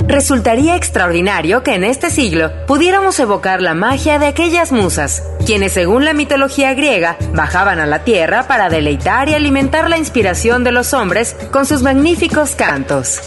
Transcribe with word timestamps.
Resultaría 0.07 0.75
extraordinario 0.75 1.63
que 1.63 1.73
en 1.73 1.83
este 1.83 2.11
siglo 2.11 2.51
pudiéramos 2.67 3.19
evocar 3.19 3.63
la 3.63 3.73
magia 3.73 4.19
de 4.19 4.27
aquellas 4.27 4.71
musas, 4.71 5.23
quienes 5.47 5.71
según 5.71 6.05
la 6.05 6.13
mitología 6.13 6.75
griega 6.75 7.17
bajaban 7.33 7.79
a 7.79 7.87
la 7.87 8.03
tierra 8.03 8.47
para 8.47 8.69
deleitar 8.69 9.29
y 9.29 9.33
alimentar 9.33 9.89
la 9.89 9.97
inspiración 9.97 10.63
de 10.63 10.73
los 10.73 10.93
hombres 10.93 11.35
con 11.51 11.65
sus 11.65 11.81
magníficos 11.81 12.53
cantos. 12.53 13.19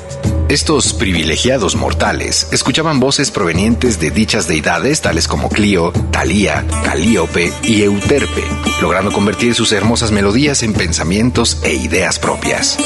Estos 0.49 0.95
privilegiados 0.95 1.77
mortales 1.77 2.49
escuchaban 2.53 3.01
voces 3.01 3.31
provenientes 3.31 4.01
de 4.01 4.11
dichas 4.11 4.49
deidades 4.49 5.03
tales 5.03 5.29
como 5.29 5.51
Clio, 5.51 5.93
Talía, 6.11 6.65
Calíope 6.85 7.53
y 7.65 7.83
Euterpe, 7.83 8.43
logrando 8.81 9.13
convertir 9.13 9.55
sus 9.55 9.73
hermosas 9.73 10.11
melodías 10.11 10.63
en 10.63 10.73
pensamientos 10.73 11.59
e 11.65 11.75
ideas 11.75 12.19
propias. 12.19 12.79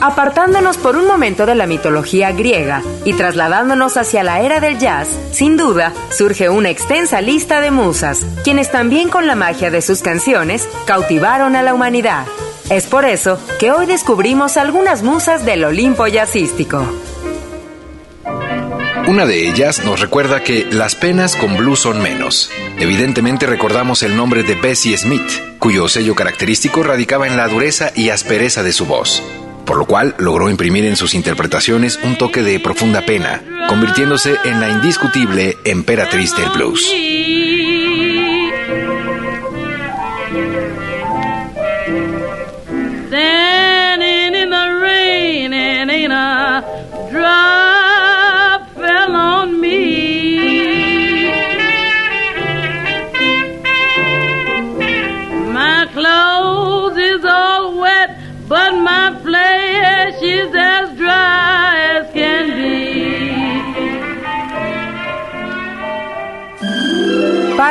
Apartándonos 0.00 0.78
por 0.78 0.96
un 0.96 1.06
momento 1.06 1.44
de 1.44 1.54
la 1.54 1.66
mitología 1.66 2.32
griega 2.32 2.82
y 3.04 3.12
trasladándonos 3.12 3.98
hacia 3.98 4.22
la 4.24 4.40
era 4.40 4.58
del 4.58 4.78
jazz, 4.78 5.08
sin 5.30 5.58
duda 5.58 5.92
surge 6.10 6.48
una 6.48 6.70
extensa 6.70 7.20
lista 7.20 7.60
de 7.60 7.70
musas, 7.70 8.24
quienes 8.42 8.70
también 8.70 9.10
con 9.10 9.26
la 9.26 9.34
magia 9.34 9.70
de 9.70 9.82
sus 9.82 10.00
canciones 10.00 10.66
cautivaron 10.86 11.54
a 11.54 11.62
la 11.62 11.74
humanidad. 11.74 12.24
Es 12.70 12.86
por 12.86 13.04
eso 13.04 13.38
que 13.58 13.72
hoy 13.72 13.84
descubrimos 13.84 14.56
algunas 14.56 15.02
musas 15.02 15.44
del 15.44 15.64
Olimpo 15.64 16.06
jazzístico. 16.06 16.82
Una 19.06 19.26
de 19.26 19.48
ellas 19.48 19.84
nos 19.84 20.00
recuerda 20.00 20.42
que 20.42 20.66
las 20.70 20.94
penas 20.94 21.36
con 21.36 21.56
blues 21.56 21.80
son 21.80 22.00
menos. 22.00 22.50
Evidentemente 22.78 23.44
recordamos 23.44 24.02
el 24.02 24.16
nombre 24.16 24.44
de 24.44 24.54
Bessie 24.54 24.96
Smith, 24.96 25.58
cuyo 25.58 25.88
sello 25.88 26.14
característico 26.14 26.82
radicaba 26.82 27.26
en 27.26 27.36
la 27.36 27.48
dureza 27.48 27.92
y 27.94 28.08
aspereza 28.08 28.62
de 28.62 28.72
su 28.72 28.86
voz 28.86 29.22
por 29.70 29.78
lo 29.78 29.86
cual 29.86 30.16
logró 30.18 30.50
imprimir 30.50 30.84
en 30.84 30.96
sus 30.96 31.14
interpretaciones 31.14 32.00
un 32.02 32.18
toque 32.18 32.42
de 32.42 32.58
profunda 32.58 33.06
pena, 33.06 33.40
convirtiéndose 33.68 34.34
en 34.44 34.58
la 34.58 34.68
indiscutible 34.68 35.58
emperatriz 35.64 36.34
del 36.34 36.48
blues. 36.48 36.92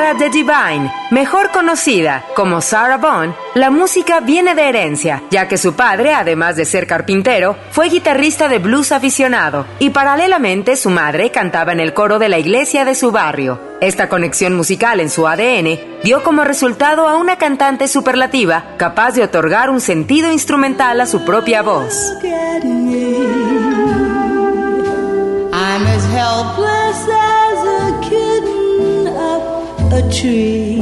Para 0.10 0.18
The 0.22 0.30
Divine, 0.32 0.92
mejor 1.12 1.52
conocida 1.52 2.26
como 2.36 2.62
Sarah 2.62 2.98
Vaughan, 2.98 3.36
la 3.54 3.70
música 3.70 4.22
viene 4.22 4.56
de 4.56 4.68
herencia, 4.68 5.22
ya 5.30 5.48
que 5.48 5.60
su 5.60 5.76
padre, 5.76 6.16
además 6.16 6.56
de 6.56 6.66
ser 6.66 6.88
carpintero, 6.88 7.56
fue 7.70 7.90
guitarrista 7.90 8.48
de 8.48 8.58
blues 8.58 8.92
aficionado 8.92 9.68
y 9.78 9.92
paralelamente 9.92 10.78
su 10.78 10.90
madre 10.90 11.30
cantaba 11.30 11.74
en 11.74 11.80
el 11.80 11.94
coro 11.94 12.18
de 12.18 12.28
la 12.28 12.40
iglesia 12.40 12.86
de 12.86 12.96
su 12.96 13.12
barrio. 13.12 13.62
Esta 13.82 14.10
conexión 14.10 14.56
musical 14.56 15.00
en 15.00 15.12
su 15.12 15.28
ADN 15.28 15.80
dio 16.04 16.24
como 16.24 16.44
resultado 16.44 17.08
a 17.08 17.16
una 17.16 17.36
cantante 17.36 17.88
superlativa 17.88 18.64
capaz 18.78 19.12
de 19.12 19.22
otorgar 19.22 19.70
un 19.70 19.80
sentido 19.80 20.32
instrumental 20.32 21.02
a 21.02 21.06
su 21.06 21.24
propia 21.24 21.62
voz. 21.62 22.16
A 29.94 30.02
tree. 30.10 30.82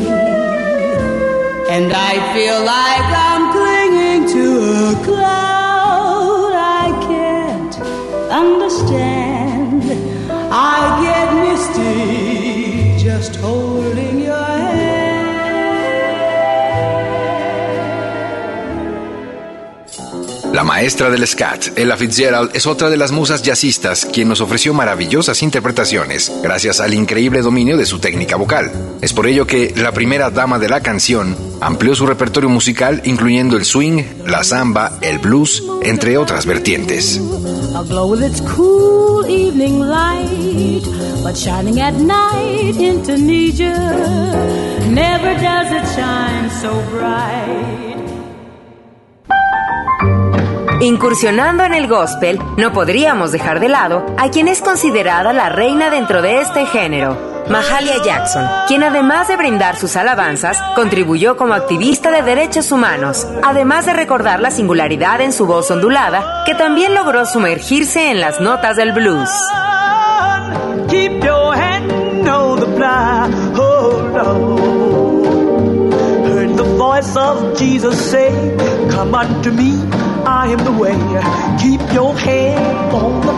And 1.70 1.92
I 1.94 2.14
feel 2.34 2.60
like 2.64 3.08
I'm 3.28 3.44
clinging 3.54 4.24
to 4.34 4.46
a 4.90 5.06
cloud 5.06 5.47
maestra 20.78 21.10
del 21.10 21.26
scat, 21.26 21.76
Ella 21.76 21.98
Fitzgerald, 21.98 22.52
es 22.54 22.68
otra 22.68 22.92
de 22.92 22.98
las 22.98 23.12
musas 23.12 23.42
jazzistas 23.42 24.06
quien 24.06 24.30
nos 24.30 24.42
ofreció 24.42 24.76
maravillosas 24.76 25.42
interpretaciones 25.42 26.32
gracias 26.44 26.80
al 26.80 26.94
increíble 26.94 27.42
dominio 27.42 27.78
de 27.78 27.88
su 27.88 27.98
técnica 27.98 28.36
vocal. 28.36 28.72
Es 29.02 29.12
por 29.12 29.26
ello 29.26 29.48
que 29.48 29.74
la 29.76 29.92
primera 29.92 30.30
dama 30.30 30.60
de 30.60 30.70
la 30.70 30.82
canción 30.82 31.36
amplió 31.62 31.96
su 31.96 32.06
repertorio 32.06 32.48
musical 32.48 33.02
incluyendo 33.06 33.58
el 33.58 33.66
swing, 33.66 34.04
la 34.28 34.44
samba, 34.44 35.00
el 35.02 35.18
blues, 35.18 35.64
entre 35.82 36.16
otras 36.16 36.46
vertientes. 36.46 37.20
Incursionando 50.82 51.64
en 51.64 51.74
el 51.74 51.88
gospel, 51.88 52.40
no 52.56 52.72
podríamos 52.72 53.32
dejar 53.32 53.60
de 53.60 53.68
lado 53.68 54.06
a 54.18 54.30
quien 54.30 54.48
es 54.48 54.62
considerada 54.62 55.34
la 55.34 55.50
reina 55.50 55.90
dentro 55.90 56.22
de 56.22 56.40
este 56.40 56.68
género, 56.68 57.18
Mahalia 57.50 58.04
Jackson, 58.04 58.46
quien 58.68 58.84
además 58.84 59.28
de 59.28 59.38
brindar 59.38 59.78
sus 59.78 59.96
alabanzas, 59.96 60.62
contribuyó 60.76 61.36
como 61.36 61.56
activista 61.56 62.12
de 62.12 62.22
derechos 62.22 62.72
humanos, 62.72 63.26
además 63.42 63.88
de 63.88 63.94
recordar 63.94 64.40
la 64.40 64.52
singularidad 64.52 65.20
en 65.22 65.34
su 65.34 65.48
voz 65.48 65.72
ondulada, 65.72 66.44
que 66.46 66.54
también 66.54 66.94
logró 66.94 67.26
sumergirse 67.26 68.12
en 68.12 68.20
las 68.20 68.40
notas 68.40 68.76
del 68.76 68.92
blues. 68.92 69.32
Am 80.54 80.64
the 80.64 80.72
way. 80.72 80.96
Keep 81.60 81.82
your 81.94 82.16
head 82.18 82.94
on 82.94 83.22
the 83.22 83.38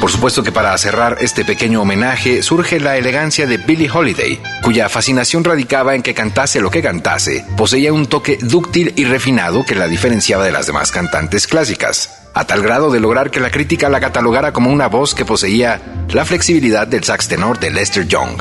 Por 0.00 0.12
supuesto 0.12 0.44
que 0.44 0.52
para 0.52 0.78
cerrar 0.78 1.16
este 1.20 1.44
pequeño 1.44 1.82
homenaje 1.82 2.42
surge 2.44 2.78
la 2.78 2.96
elegancia 2.96 3.46
de 3.46 3.56
Billie 3.56 3.90
Holiday, 3.92 4.40
cuya 4.62 4.88
fascinación 4.88 5.42
radicaba 5.42 5.96
en 5.96 6.02
que 6.02 6.14
cantase 6.14 6.60
lo 6.60 6.70
que 6.70 6.80
cantase, 6.80 7.44
poseía 7.56 7.92
un 7.92 8.06
toque 8.06 8.38
dúctil 8.40 8.92
y 8.94 9.04
refinado 9.04 9.64
que 9.64 9.74
la 9.74 9.88
diferenciaba 9.88 10.44
de 10.44 10.52
las 10.52 10.66
demás 10.66 10.92
cantantes 10.92 11.48
clásicas, 11.48 12.28
a 12.34 12.46
tal 12.46 12.62
grado 12.62 12.92
de 12.92 13.00
lograr 13.00 13.32
que 13.32 13.40
la 13.40 13.50
crítica 13.50 13.88
la 13.88 13.98
catalogara 13.98 14.52
como 14.52 14.70
una 14.70 14.86
voz 14.86 15.12
que 15.12 15.24
poseía 15.24 15.80
la 16.10 16.24
flexibilidad 16.24 16.86
del 16.86 17.02
sax 17.02 17.26
tenor 17.26 17.58
de 17.58 17.72
Lester 17.72 18.06
Young. 18.06 18.40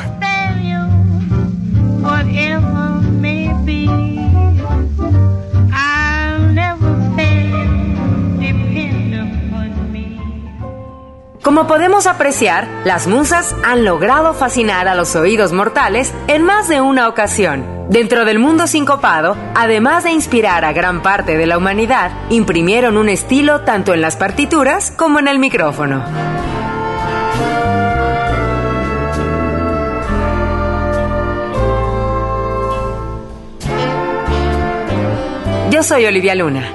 Como 11.45 11.67
podemos 11.67 12.07
apreciar, 12.07 12.67
las 12.85 13.05
musas 13.05 13.55
han 13.63 13.85
logrado 13.85 14.33
fascinar 14.33 14.87
a 14.87 14.95
los 14.95 15.15
oídos 15.15 15.53
mortales 15.53 16.11
en 16.27 16.41
más 16.41 16.67
de 16.67 16.81
una 16.81 17.07
ocasión. 17.07 17.85
Dentro 17.87 18.25
del 18.25 18.39
mundo 18.39 18.65
sincopado, 18.65 19.37
además 19.53 20.05
de 20.05 20.11
inspirar 20.11 20.65
a 20.65 20.73
gran 20.73 21.03
parte 21.03 21.37
de 21.37 21.45
la 21.45 21.59
humanidad, 21.59 22.09
imprimieron 22.31 22.97
un 22.97 23.09
estilo 23.09 23.61
tanto 23.61 23.93
en 23.93 24.01
las 24.01 24.15
partituras 24.15 24.89
como 24.89 25.19
en 25.19 25.27
el 25.27 25.37
micrófono. 25.37 26.03
Yo 35.69 35.83
soy 35.83 36.07
Olivia 36.07 36.33
Luna. 36.33 36.67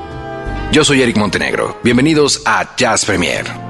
Yo 0.70 0.84
soy 0.84 1.02
Eric 1.02 1.16
Montenegro. 1.16 1.76
Bienvenidos 1.82 2.40
a 2.46 2.76
Jazz 2.76 3.04
Premier. 3.04 3.69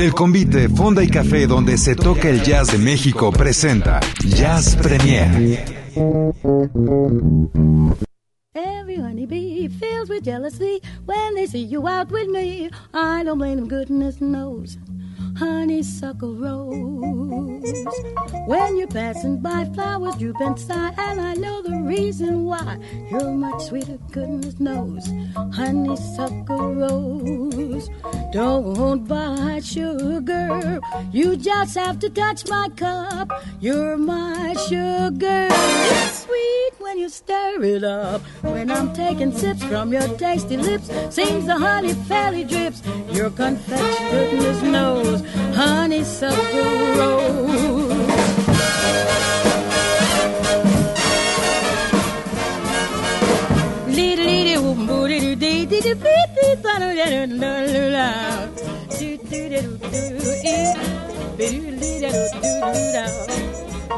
El 0.00 0.14
convite 0.14 0.70
Fonda 0.70 1.02
y 1.02 1.08
Café 1.08 1.46
donde 1.46 1.76
se 1.76 1.94
toca 1.94 2.30
el 2.30 2.42
jazz 2.42 2.72
de 2.72 2.78
México 2.78 3.30
presenta 3.30 4.00
Jazz 4.24 4.74
Premier. 4.76 5.62
Every 8.54 8.96
honeybee 8.96 9.68
feels 9.68 10.08
with 10.08 10.24
jealousy 10.24 10.80
when 11.04 11.34
they 11.34 11.46
see 11.46 11.66
you 11.66 11.86
out 11.86 12.10
with 12.10 12.28
me. 12.28 12.70
I 12.94 13.22
don't 13.24 13.36
blame 13.36 13.56
them, 13.56 13.68
goodness 13.68 14.22
knows. 14.22 14.78
Honeysuckle 15.40 16.34
rose. 16.34 17.86
When 18.46 18.76
you're 18.76 18.86
passing 18.88 19.38
by, 19.38 19.64
flowers 19.74 20.16
droop 20.16 20.38
and 20.40 20.58
sigh, 20.58 20.92
and 20.98 21.18
I 21.18 21.32
know 21.32 21.62
the 21.62 21.76
reason 21.76 22.44
why. 22.44 22.78
You're 23.10 23.30
much 23.30 23.62
sweeter, 23.68 23.98
goodness 24.12 24.60
knows. 24.60 25.06
Honeysuckle 25.54 26.74
rose. 26.74 27.88
Don't 28.32 29.08
buy 29.08 29.60
sugar, 29.64 30.78
you 31.10 31.36
just 31.36 31.74
have 31.74 31.98
to 32.00 32.10
touch 32.10 32.46
my 32.48 32.68
cup. 32.76 33.32
You're 33.60 33.96
my 33.96 34.54
sugar. 34.68 35.48
Sweet 36.12 36.59
when 36.90 36.98
you 36.98 37.08
stir 37.08 37.62
it 37.62 37.84
up. 37.84 38.20
When 38.42 38.68
I'm 38.68 38.92
taking 38.92 39.30
sips 39.30 39.62
from 39.62 39.92
your 39.92 40.08
tasty 40.18 40.56
lips, 40.56 40.90
seems 41.14 41.46
the 41.46 41.56
honey 41.56 41.92
fairly 41.92 42.42
drips. 42.42 42.82
Your 43.12 43.30
confection, 43.30 44.10
goodness 44.10 44.62
knows 44.62 45.20
honeysuckle 45.54 46.96
rose. 46.98 48.30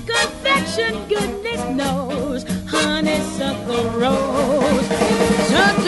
perfect 0.00 0.36
confection, 0.46 1.08
goodness 1.08 1.64
knows, 1.74 2.44
honeysuckle 2.68 3.90
rose. 3.90 4.88
Took 5.48 5.85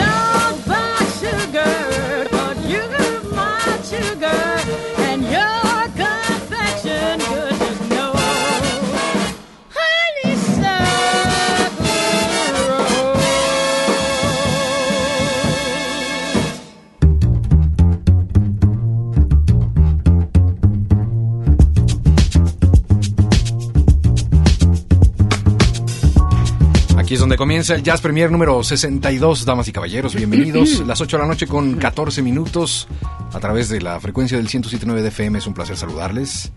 comienza 27.68 27.74
el 27.74 27.92
Jazz 27.92 28.00
Premier 28.00 28.30
número 28.30 28.62
62, 28.62 29.44
damas 29.44 29.68
y 29.68 29.72
caballeros, 29.72 30.14
bienvenidos. 30.14 30.80
Las 30.86 31.02
8 31.02 31.18
de 31.18 31.22
la 31.22 31.28
noche 31.28 31.46
con 31.46 31.74
14 31.74 32.22
minutos 32.22 32.88
a 33.30 33.40
través 33.40 33.68
de 33.68 33.82
la 33.82 34.00
frecuencia 34.00 34.38
del 34.38 34.48
107.9 34.48 35.02
de 35.02 35.08
FM. 35.08 35.38
Es 35.38 35.46
un 35.46 35.52
placer 35.52 35.76
saludarles 35.76 36.50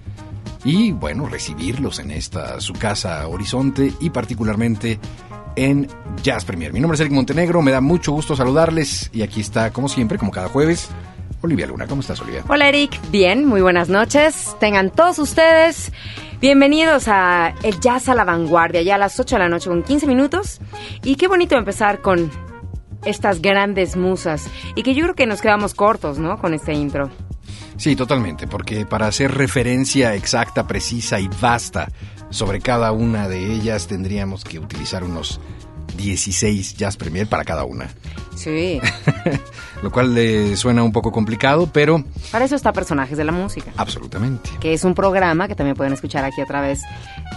y, 0.63 0.93
bueno, 0.93 1.27
recibirlos 1.27 1.99
en 1.99 2.11
esta, 2.11 2.61
su 2.61 2.71
casa 2.71 3.27
Horizonte 3.27 3.91
y 3.99 4.09
particularmente 4.11 5.01
en 5.57 5.89
Jazz 6.23 6.45
Premier. 6.45 6.71
Mi 6.71 6.79
nombre 6.79 6.95
es 6.95 7.01
Eric 7.01 7.11
Montenegro, 7.11 7.61
me 7.61 7.71
da 7.71 7.81
mucho 7.81 8.13
gusto 8.13 8.37
saludarles 8.37 9.09
y 9.11 9.21
aquí 9.23 9.41
está, 9.41 9.73
como 9.73 9.89
siempre, 9.89 10.17
como 10.17 10.31
cada 10.31 10.47
jueves, 10.47 10.87
Olivia 11.41 11.67
Luna. 11.67 11.87
¿Cómo 11.87 11.99
estás, 11.99 12.21
Olivia? 12.21 12.45
Hola, 12.47 12.69
Eric. 12.69 12.97
Bien, 13.11 13.45
muy 13.45 13.59
buenas 13.59 13.89
noches. 13.89 14.55
Tengan 14.61 14.89
todos 14.91 15.19
ustedes 15.19 15.91
Bienvenidos 16.41 17.07
a 17.07 17.53
El 17.61 17.79
Jazz 17.79 18.09
a 18.09 18.15
la 18.15 18.23
Vanguardia, 18.23 18.81
ya 18.81 18.95
a 18.95 18.97
las 18.97 19.19
8 19.19 19.35
de 19.35 19.39
la 19.39 19.47
noche 19.47 19.69
con 19.69 19.83
15 19.83 20.07
minutos. 20.07 20.59
Y 21.03 21.15
qué 21.15 21.27
bonito 21.27 21.55
empezar 21.55 22.01
con 22.01 22.31
estas 23.05 23.43
grandes 23.43 23.95
musas. 23.95 24.49
Y 24.75 24.81
que 24.81 24.95
yo 24.95 25.03
creo 25.03 25.13
que 25.13 25.27
nos 25.27 25.39
quedamos 25.39 25.75
cortos, 25.75 26.17
¿no? 26.17 26.39
Con 26.39 26.55
este 26.55 26.73
intro. 26.73 27.11
Sí, 27.77 27.95
totalmente, 27.95 28.47
porque 28.47 28.87
para 28.87 29.05
hacer 29.05 29.35
referencia 29.35 30.15
exacta, 30.15 30.65
precisa 30.65 31.19
y 31.19 31.29
vasta 31.39 31.89
sobre 32.31 32.59
cada 32.59 32.91
una 32.91 33.27
de 33.27 33.53
ellas 33.53 33.85
tendríamos 33.85 34.43
que 34.43 34.57
utilizar 34.57 35.03
unos 35.03 35.39
16 35.97 36.75
Jazz 36.75 36.97
Premier 36.97 37.27
para 37.27 37.43
cada 37.43 37.63
una. 37.65 37.89
Sí. 38.35 38.79
Lo 39.83 39.91
cual 39.91 40.13
le 40.13 40.55
suena 40.57 40.83
un 40.83 40.91
poco 40.91 41.11
complicado, 41.11 41.69
pero... 41.71 42.03
Para 42.31 42.45
eso 42.45 42.55
está 42.55 42.71
Personajes 42.71 43.17
de 43.17 43.23
la 43.23 43.31
Música. 43.31 43.71
Absolutamente. 43.77 44.49
Que 44.59 44.73
es 44.73 44.83
un 44.83 44.93
programa 44.95 45.47
que 45.47 45.55
también 45.55 45.75
pueden 45.75 45.93
escuchar 45.93 46.23
aquí 46.23 46.41
a 46.41 46.45
través 46.45 46.81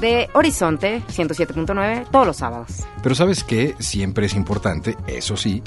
de 0.00 0.28
Horizonte 0.34 1.02
107.9 1.08 2.11
todos 2.11 2.26
los 2.26 2.37
sábados. 2.37 2.84
Pero 3.02 3.14
sabes 3.14 3.44
que 3.44 3.75
siempre 3.78 4.26
es 4.26 4.34
importante, 4.34 4.96
eso 5.06 5.37
sí, 5.37 5.62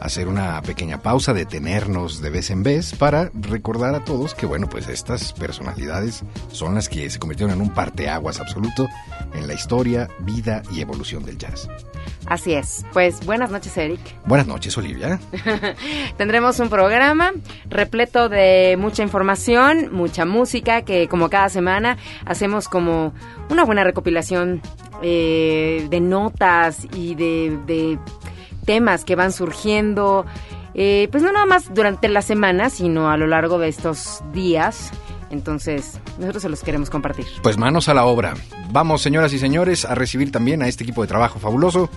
hacer 0.00 0.28
una 0.28 0.60
pequeña 0.62 1.02
pausa, 1.02 1.32
detenernos 1.32 2.20
de 2.20 2.30
vez 2.30 2.50
en 2.50 2.62
vez 2.62 2.94
para 2.94 3.30
recordar 3.34 3.94
a 3.94 4.04
todos 4.04 4.34
que, 4.34 4.46
bueno, 4.46 4.68
pues 4.68 4.88
estas 4.88 5.32
personalidades 5.32 6.24
son 6.52 6.74
las 6.74 6.88
que 6.88 7.08
se 7.10 7.18
convirtieron 7.18 7.54
en 7.54 7.60
un 7.60 7.74
parteaguas 7.74 8.40
absoluto 8.40 8.86
en 9.34 9.46
la 9.46 9.54
historia, 9.54 10.08
vida 10.20 10.62
y 10.72 10.80
evolución 10.80 11.24
del 11.24 11.38
jazz. 11.38 11.68
Así 12.26 12.52
es. 12.52 12.84
Pues 12.92 13.24
buenas 13.24 13.50
noches, 13.50 13.76
Eric. 13.76 14.00
Buenas 14.26 14.46
noches, 14.46 14.76
Olivia. 14.76 15.18
Tendremos 16.18 16.60
un 16.60 16.68
programa 16.68 17.32
repleto 17.70 18.28
de 18.28 18.76
mucha 18.78 19.02
información, 19.02 19.88
mucha 19.92 20.26
música, 20.26 20.82
que 20.82 21.08
como 21.08 21.30
cada 21.30 21.48
semana 21.48 21.96
hacemos 22.26 22.68
como 22.68 23.14
una 23.48 23.64
buena 23.64 23.82
recopilación 23.82 24.60
eh, 25.02 25.86
de 25.88 26.00
notas 26.00 26.86
y 26.92 27.14
de, 27.14 27.58
de 27.66 27.98
temas 28.68 29.06
que 29.06 29.16
van 29.16 29.32
surgiendo, 29.32 30.26
eh, 30.74 31.08
pues 31.10 31.22
no 31.22 31.32
nada 31.32 31.46
más 31.46 31.72
durante 31.72 32.06
la 32.06 32.20
semana, 32.20 32.68
sino 32.68 33.10
a 33.10 33.16
lo 33.16 33.26
largo 33.26 33.58
de 33.58 33.68
estos 33.68 34.22
días. 34.34 34.90
Entonces, 35.30 35.98
nosotros 36.18 36.42
se 36.42 36.50
los 36.50 36.62
queremos 36.62 36.90
compartir. 36.90 37.24
Pues 37.42 37.56
manos 37.56 37.88
a 37.88 37.94
la 37.94 38.04
obra. 38.04 38.34
Vamos, 38.70 39.00
señoras 39.00 39.32
y 39.32 39.38
señores, 39.38 39.86
a 39.86 39.94
recibir 39.94 40.30
también 40.30 40.62
a 40.62 40.68
este 40.68 40.84
equipo 40.84 41.00
de 41.00 41.08
trabajo 41.08 41.38
fabuloso. 41.38 41.88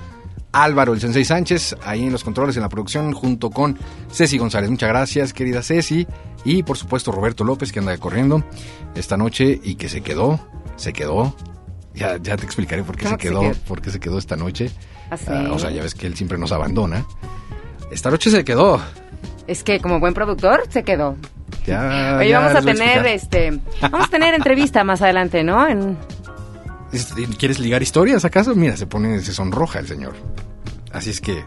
Álvaro, 0.53 0.93
el 0.93 1.01
Sensei 1.01 1.25
Sánchez, 1.25 1.75
ahí 1.83 2.03
en 2.03 2.13
los 2.13 2.23
controles, 2.23 2.55
en 2.55 2.61
la 2.61 2.69
producción, 2.69 3.11
junto 3.11 3.49
con 3.49 3.77
Ceci 4.09 4.37
González. 4.37 4.69
Muchas 4.69 4.87
gracias, 4.87 5.33
querida 5.33 5.61
Ceci. 5.63 6.07
Y 6.45 6.63
por 6.63 6.77
supuesto, 6.77 7.11
Roberto 7.11 7.43
López, 7.43 7.73
que 7.73 7.79
anda 7.79 7.97
corriendo 7.97 8.45
esta 8.95 9.17
noche 9.17 9.59
y 9.61 9.75
que 9.75 9.89
se 9.89 9.99
quedó, 9.99 10.39
se 10.77 10.93
quedó. 10.93 11.35
Ya, 11.93 12.15
ya 12.15 12.37
te 12.37 12.45
explicaré 12.45 12.83
por 12.83 12.95
qué 12.95 13.03
¿Cómo 13.03 13.15
se 13.15 13.17
que 13.17 13.27
se 13.27 13.33
quedó, 13.33 13.41
quedó? 13.41 13.59
por 13.67 13.81
qué 13.81 13.91
se 13.91 13.99
quedó 13.99 14.17
esta 14.17 14.37
noche. 14.37 14.71
¿Ah? 15.11 15.17
Ah, 15.27 15.49
o 15.51 15.59
sea, 15.59 15.69
ya 15.71 15.83
ves 15.83 15.93
que 15.93 16.07
él 16.07 16.15
siempre 16.15 16.37
nos 16.37 16.51
abandona. 16.51 17.05
Esta 17.91 18.09
noche 18.09 18.31
se 18.31 18.43
quedó. 18.45 18.81
Es 19.45 19.63
que 19.63 19.79
como 19.79 19.99
buen 19.99 20.13
productor 20.13 20.63
se 20.69 20.83
quedó. 20.83 21.17
Ya, 21.65 22.15
Oye, 22.17 22.29
ya 22.29 22.39
vamos 22.39 22.55
a 22.55 22.61
tener 22.61 23.05
este, 23.05 23.59
vamos 23.81 24.07
a 24.07 24.09
tener 24.09 24.33
entrevista 24.33 24.83
más 24.83 25.01
adelante, 25.01 25.43
¿no? 25.43 25.67
En, 25.67 25.97
¿Quieres 27.37 27.59
ligar 27.59 27.81
historias 27.81 28.25
acaso? 28.25 28.55
Mira, 28.55 28.75
se 28.77 28.87
pone, 28.87 29.19
se 29.21 29.33
sonroja 29.33 29.79
el 29.79 29.87
señor. 29.87 30.13
Así 30.91 31.09
es 31.09 31.21
que, 31.21 31.43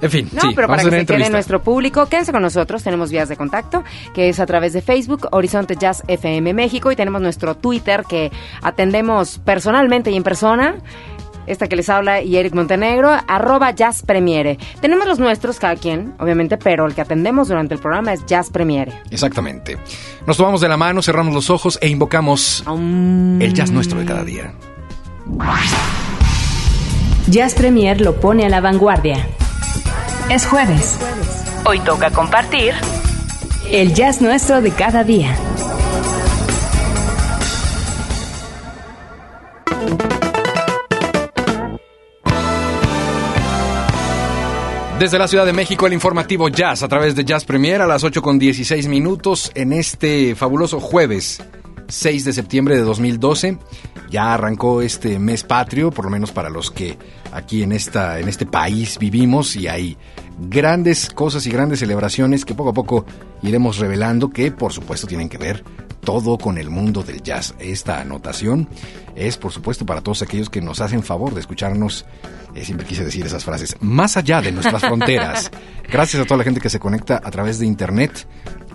en 0.00 0.10
fin, 0.10 0.28
No, 0.32 0.42
sí, 0.42 0.48
pero 0.54 0.68
para 0.68 0.78
que 0.78 0.84
se 0.84 0.90
quede 0.90 1.00
entrevista. 1.00 1.32
nuestro 1.32 1.62
público, 1.62 2.06
quédense 2.06 2.30
con 2.30 2.42
nosotros. 2.42 2.84
Tenemos 2.84 3.10
vías 3.10 3.28
de 3.28 3.36
contacto, 3.36 3.82
que 4.14 4.28
es 4.28 4.38
a 4.38 4.46
través 4.46 4.72
de 4.74 4.82
Facebook, 4.82 5.28
Horizonte 5.32 5.74
Jazz 5.76 6.04
FM 6.06 6.54
México, 6.54 6.92
y 6.92 6.96
tenemos 6.96 7.20
nuestro 7.20 7.56
Twitter 7.56 8.04
que 8.08 8.30
atendemos 8.62 9.38
personalmente 9.38 10.10
y 10.10 10.16
en 10.16 10.22
persona. 10.22 10.76
Esta 11.46 11.68
que 11.68 11.76
les 11.76 11.88
habla 11.88 12.22
y 12.22 12.36
Eric 12.36 12.54
Montenegro, 12.54 13.10
arroba 13.26 13.70
Jazz 13.70 14.02
Premiere. 14.02 14.58
Tenemos 14.80 15.06
los 15.06 15.18
nuestros, 15.18 15.58
cada 15.58 15.76
quien, 15.76 16.14
obviamente, 16.18 16.56
pero 16.56 16.86
el 16.86 16.94
que 16.94 17.00
atendemos 17.00 17.48
durante 17.48 17.74
el 17.74 17.80
programa 17.80 18.12
es 18.12 18.24
Jazz 18.26 18.50
Premiere. 18.50 18.92
Exactamente. 19.10 19.78
Nos 20.26 20.36
tomamos 20.36 20.60
de 20.60 20.68
la 20.68 20.76
mano, 20.76 21.02
cerramos 21.02 21.34
los 21.34 21.50
ojos 21.50 21.78
e 21.80 21.88
invocamos 21.88 22.64
el 22.66 23.52
jazz 23.54 23.70
nuestro 23.70 23.98
de 23.98 24.04
cada 24.04 24.24
día. 24.24 24.52
Jazz 27.28 27.54
Premier 27.54 28.00
lo 28.00 28.20
pone 28.20 28.46
a 28.46 28.48
la 28.48 28.60
vanguardia. 28.60 29.26
Es 30.30 30.46
jueves. 30.46 30.98
Hoy 31.64 31.80
toca 31.80 32.10
compartir 32.10 32.74
el 33.70 33.94
jazz 33.94 34.20
nuestro 34.20 34.60
de 34.62 34.70
cada 34.70 35.04
día. 35.04 35.36
Desde 44.98 45.18
la 45.18 45.28
Ciudad 45.28 45.44
de 45.44 45.52
México, 45.52 45.86
el 45.86 45.92
informativo 45.92 46.48
Jazz 46.48 46.82
a 46.82 46.88
través 46.88 47.14
de 47.14 47.22
Jazz 47.22 47.44
Premier 47.44 47.82
a 47.82 47.86
las 47.86 48.02
8 48.02 48.22
con 48.22 48.38
16 48.38 48.88
minutos 48.88 49.52
en 49.54 49.74
este 49.74 50.34
fabuloso 50.34 50.80
jueves 50.80 51.42
6 51.86 52.24
de 52.24 52.32
septiembre 52.32 52.76
de 52.76 52.80
2012. 52.80 53.58
Ya 54.10 54.32
arrancó 54.32 54.80
este 54.80 55.18
mes 55.18 55.44
patrio, 55.44 55.90
por 55.90 56.06
lo 56.06 56.10
menos 56.10 56.32
para 56.32 56.48
los 56.48 56.70
que 56.70 56.96
aquí 57.30 57.62
en, 57.62 57.72
esta, 57.72 58.18
en 58.20 58.26
este 58.26 58.46
país 58.46 58.98
vivimos 58.98 59.54
y 59.56 59.68
hay 59.68 59.98
grandes 60.38 61.10
cosas 61.10 61.46
y 61.46 61.50
grandes 61.50 61.80
celebraciones 61.80 62.46
que 62.46 62.54
poco 62.54 62.70
a 62.70 62.74
poco 62.74 63.04
iremos 63.42 63.76
revelando 63.76 64.30
que 64.30 64.50
por 64.50 64.72
supuesto 64.72 65.06
tienen 65.06 65.28
que 65.28 65.36
ver 65.36 65.62
todo 66.06 66.38
con 66.38 66.56
el 66.56 66.70
mundo 66.70 67.02
del 67.02 67.20
jazz. 67.20 67.54
Esta 67.58 68.00
anotación 68.00 68.68
es 69.16 69.36
por 69.36 69.52
supuesto 69.52 69.84
para 69.84 70.00
todos 70.00 70.22
aquellos 70.22 70.48
que 70.48 70.62
nos 70.62 70.80
hacen 70.80 71.02
favor 71.02 71.34
de 71.34 71.40
escucharnos, 71.40 72.06
eh, 72.54 72.64
siempre 72.64 72.86
quise 72.86 73.04
decir 73.04 73.26
esas 73.26 73.44
frases, 73.44 73.76
más 73.80 74.16
allá 74.16 74.40
de 74.40 74.52
nuestras 74.52 74.80
fronteras. 74.86 75.50
Gracias 75.90 76.22
a 76.22 76.24
toda 76.24 76.38
la 76.38 76.44
gente 76.44 76.60
que 76.60 76.70
se 76.70 76.78
conecta 76.78 77.20
a 77.22 77.30
través 77.32 77.58
de 77.58 77.66
internet 77.66 78.26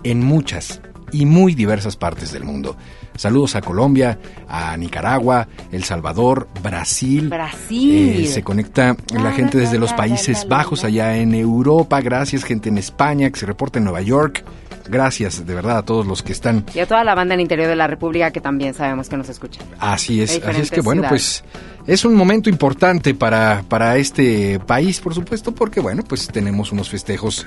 en 0.04 0.20
muchas 0.20 0.82
y 1.10 1.24
muy 1.24 1.54
diversas 1.54 1.96
partes 1.96 2.32
del 2.32 2.44
mundo. 2.44 2.76
Saludos 3.16 3.56
a 3.56 3.62
Colombia, 3.62 4.18
a 4.46 4.76
Nicaragua, 4.76 5.48
El 5.70 5.84
Salvador, 5.84 6.48
Brasil. 6.62 7.28
Brasil. 7.30 8.24
Eh, 8.24 8.26
se 8.26 8.42
conecta 8.42 8.94
la 9.12 9.32
gente 9.32 9.58
desde 9.58 9.78
los 9.78 9.94
Países 9.94 10.46
Bajos, 10.46 10.84
allá 10.84 11.16
en 11.16 11.34
Europa. 11.34 12.00
Gracias, 12.02 12.44
gente 12.44 12.68
en 12.68 12.76
España 12.76 13.30
que 13.30 13.40
se 13.40 13.46
reporta 13.46 13.78
en 13.78 13.84
Nueva 13.84 14.02
York. 14.02 14.44
Gracias, 14.88 15.46
de 15.46 15.54
verdad, 15.54 15.78
a 15.78 15.82
todos 15.82 16.06
los 16.06 16.22
que 16.22 16.32
están. 16.32 16.64
Y 16.74 16.80
a 16.80 16.86
toda 16.86 17.04
la 17.04 17.14
banda 17.14 17.34
en 17.34 17.40
el 17.40 17.44
interior 17.44 17.68
de 17.68 17.76
la 17.76 17.86
República 17.86 18.30
que 18.30 18.40
también 18.40 18.74
sabemos 18.74 19.08
que 19.08 19.16
nos 19.16 19.28
escucha. 19.28 19.60
Así 19.78 20.20
es, 20.20 20.40
así 20.44 20.60
es 20.60 20.70
que 20.70 20.80
bueno, 20.80 21.02
ciudades. 21.02 21.42
pues 21.42 21.92
es 21.94 22.04
un 22.04 22.14
momento 22.14 22.48
importante 22.48 23.14
para, 23.14 23.64
para 23.68 23.96
este 23.96 24.60
país, 24.60 25.00
por 25.00 25.14
supuesto, 25.14 25.54
porque 25.54 25.80
bueno, 25.80 26.02
pues 26.04 26.28
tenemos 26.28 26.72
unos 26.72 26.88
festejos 26.88 27.46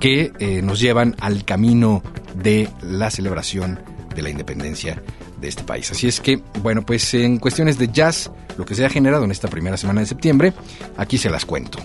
que 0.00 0.32
eh, 0.38 0.62
nos 0.62 0.80
llevan 0.80 1.16
al 1.20 1.44
camino 1.44 2.02
de 2.34 2.68
la 2.82 3.10
celebración 3.10 3.80
de 4.14 4.22
la 4.22 4.30
independencia 4.30 5.02
de 5.40 5.48
este 5.48 5.62
país. 5.62 5.90
Así 5.90 6.08
es 6.08 6.20
que, 6.20 6.40
bueno, 6.62 6.84
pues 6.84 7.14
en 7.14 7.38
cuestiones 7.38 7.78
de 7.78 7.88
jazz, 7.88 8.30
lo 8.56 8.64
que 8.64 8.74
se 8.74 8.84
ha 8.84 8.88
generado 8.88 9.24
en 9.24 9.30
esta 9.30 9.48
primera 9.48 9.76
semana 9.76 10.00
de 10.00 10.06
septiembre, 10.06 10.52
aquí 10.96 11.18
se 11.18 11.30
las 11.30 11.44
cuento. 11.44 11.78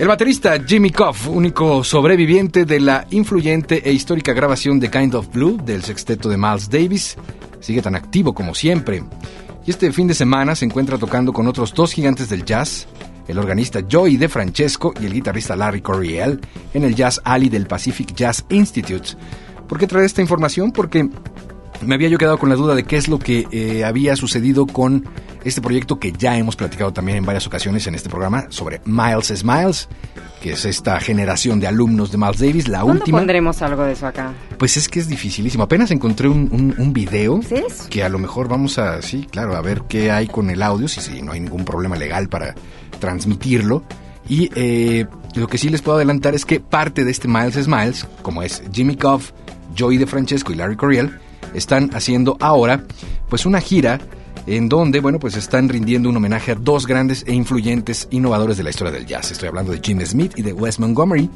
El 0.00 0.08
baterista 0.08 0.58
Jimmy 0.66 0.88
Coff, 0.88 1.28
único 1.28 1.84
sobreviviente 1.84 2.64
de 2.64 2.80
la 2.80 3.06
influyente 3.10 3.82
e 3.86 3.92
histórica 3.92 4.32
grabación 4.32 4.80
de 4.80 4.90
Kind 4.90 5.14
of 5.14 5.30
Blue 5.30 5.58
del 5.62 5.84
sexteto 5.84 6.30
de 6.30 6.38
Miles 6.38 6.70
Davis, 6.70 7.18
sigue 7.60 7.82
tan 7.82 7.94
activo 7.94 8.32
como 8.32 8.54
siempre. 8.54 9.04
Y 9.66 9.70
este 9.70 9.92
fin 9.92 10.06
de 10.06 10.14
semana 10.14 10.54
se 10.54 10.64
encuentra 10.64 10.96
tocando 10.96 11.34
con 11.34 11.46
otros 11.46 11.74
dos 11.74 11.92
gigantes 11.92 12.30
del 12.30 12.46
jazz, 12.46 12.88
el 13.28 13.38
organista 13.38 13.80
Joey 13.92 14.16
De 14.16 14.30
Francesco 14.30 14.94
y 14.98 15.04
el 15.04 15.12
guitarrista 15.12 15.54
Larry 15.54 15.82
Coryell, 15.82 16.40
en 16.72 16.84
el 16.84 16.94
Jazz 16.94 17.20
Alley 17.22 17.50
del 17.50 17.66
Pacific 17.66 18.14
Jazz 18.14 18.46
Institute. 18.48 19.10
¿Por 19.68 19.78
qué 19.78 19.86
traer 19.86 20.06
esta 20.06 20.22
información? 20.22 20.72
Porque 20.72 21.10
me 21.82 21.94
había 21.94 22.08
yo 22.08 22.18
quedado 22.18 22.38
con 22.38 22.48
la 22.48 22.54
duda 22.56 22.74
de 22.74 22.84
qué 22.84 22.96
es 22.96 23.08
lo 23.08 23.18
que 23.18 23.46
eh, 23.52 23.84
había 23.84 24.16
sucedido 24.16 24.66
con 24.66 25.06
este 25.44 25.60
proyecto 25.62 25.98
que 25.98 26.12
ya 26.12 26.36
hemos 26.36 26.56
platicado 26.56 26.92
también 26.92 27.18
en 27.18 27.24
varias 27.24 27.46
ocasiones 27.46 27.86
en 27.86 27.94
este 27.94 28.08
programa 28.10 28.46
sobre 28.50 28.80
Miles 28.84 29.32
Smiles, 29.34 29.88
que 30.42 30.52
es 30.52 30.64
esta 30.66 31.00
generación 31.00 31.60
de 31.60 31.66
alumnos 31.66 32.12
de 32.12 32.18
Miles 32.18 32.38
Davis, 32.38 32.68
la 32.68 32.80
¿Cuándo 32.82 33.00
última. 33.02 33.18
pondremos 33.18 33.62
algo 33.62 33.82
de 33.84 33.92
eso 33.92 34.06
acá? 34.06 34.32
Pues 34.58 34.76
es 34.76 34.88
que 34.88 35.00
es 35.00 35.08
dificilísimo. 35.08 35.64
Apenas 35.64 35.90
encontré 35.90 36.28
un, 36.28 36.48
un- 36.52 36.74
un 36.76 36.92
video 36.92 37.40
¿Sí 37.42 37.54
es? 37.54 37.82
que 37.88 38.02
a 38.04 38.08
lo 38.10 38.18
mejor 38.18 38.48
vamos 38.48 38.78
a, 38.78 39.00
sí, 39.02 39.26
claro, 39.30 39.56
a 39.56 39.60
ver 39.62 39.82
qué 39.88 40.10
hay 40.10 40.26
con 40.26 40.50
el 40.50 40.62
audio, 40.62 40.88
si, 40.88 41.00
si 41.00 41.22
no 41.22 41.32
hay 41.32 41.40
ningún 41.40 41.64
problema 41.64 41.96
legal 41.96 42.28
para 42.28 42.54
transmitirlo. 43.00 43.82
Y 44.28 44.50
eh, 44.54 45.06
lo 45.34 45.48
que 45.48 45.58
sí 45.58 45.68
les 45.70 45.82
puedo 45.82 45.96
adelantar 45.96 46.34
es 46.34 46.44
que 46.44 46.60
parte 46.60 47.04
de 47.04 47.10
este 47.10 47.26
Miles 47.26 47.54
Smiles, 47.54 48.06
como 48.22 48.42
es 48.42 48.62
Jimmy 48.72 48.96
Cobb, 48.96 49.22
Joey 49.78 49.98
De 49.98 50.06
Francesco 50.06 50.52
y 50.52 50.56
Larry 50.56 50.76
Coryell, 50.76 51.18
están 51.54 51.90
haciendo 51.94 52.36
ahora 52.40 52.84
pues 53.28 53.46
una 53.46 53.60
gira 53.60 54.00
en 54.46 54.68
donde, 54.68 55.00
bueno, 55.00 55.18
pues 55.18 55.36
están 55.36 55.68
rindiendo 55.68 56.08
un 56.08 56.16
homenaje 56.16 56.52
a 56.52 56.54
dos 56.54 56.86
grandes 56.86 57.24
e 57.26 57.34
influyentes 57.34 58.08
innovadores 58.10 58.56
de 58.56 58.62
la 58.62 58.70
historia 58.70 58.92
del 58.92 59.06
jazz. 59.06 59.30
Estoy 59.30 59.48
hablando 59.48 59.72
de 59.72 59.80
Jim 59.82 60.00
Smith 60.04 60.32
y 60.36 60.42
de 60.42 60.52
Wes 60.52 60.78
Montgomery, 60.78 61.30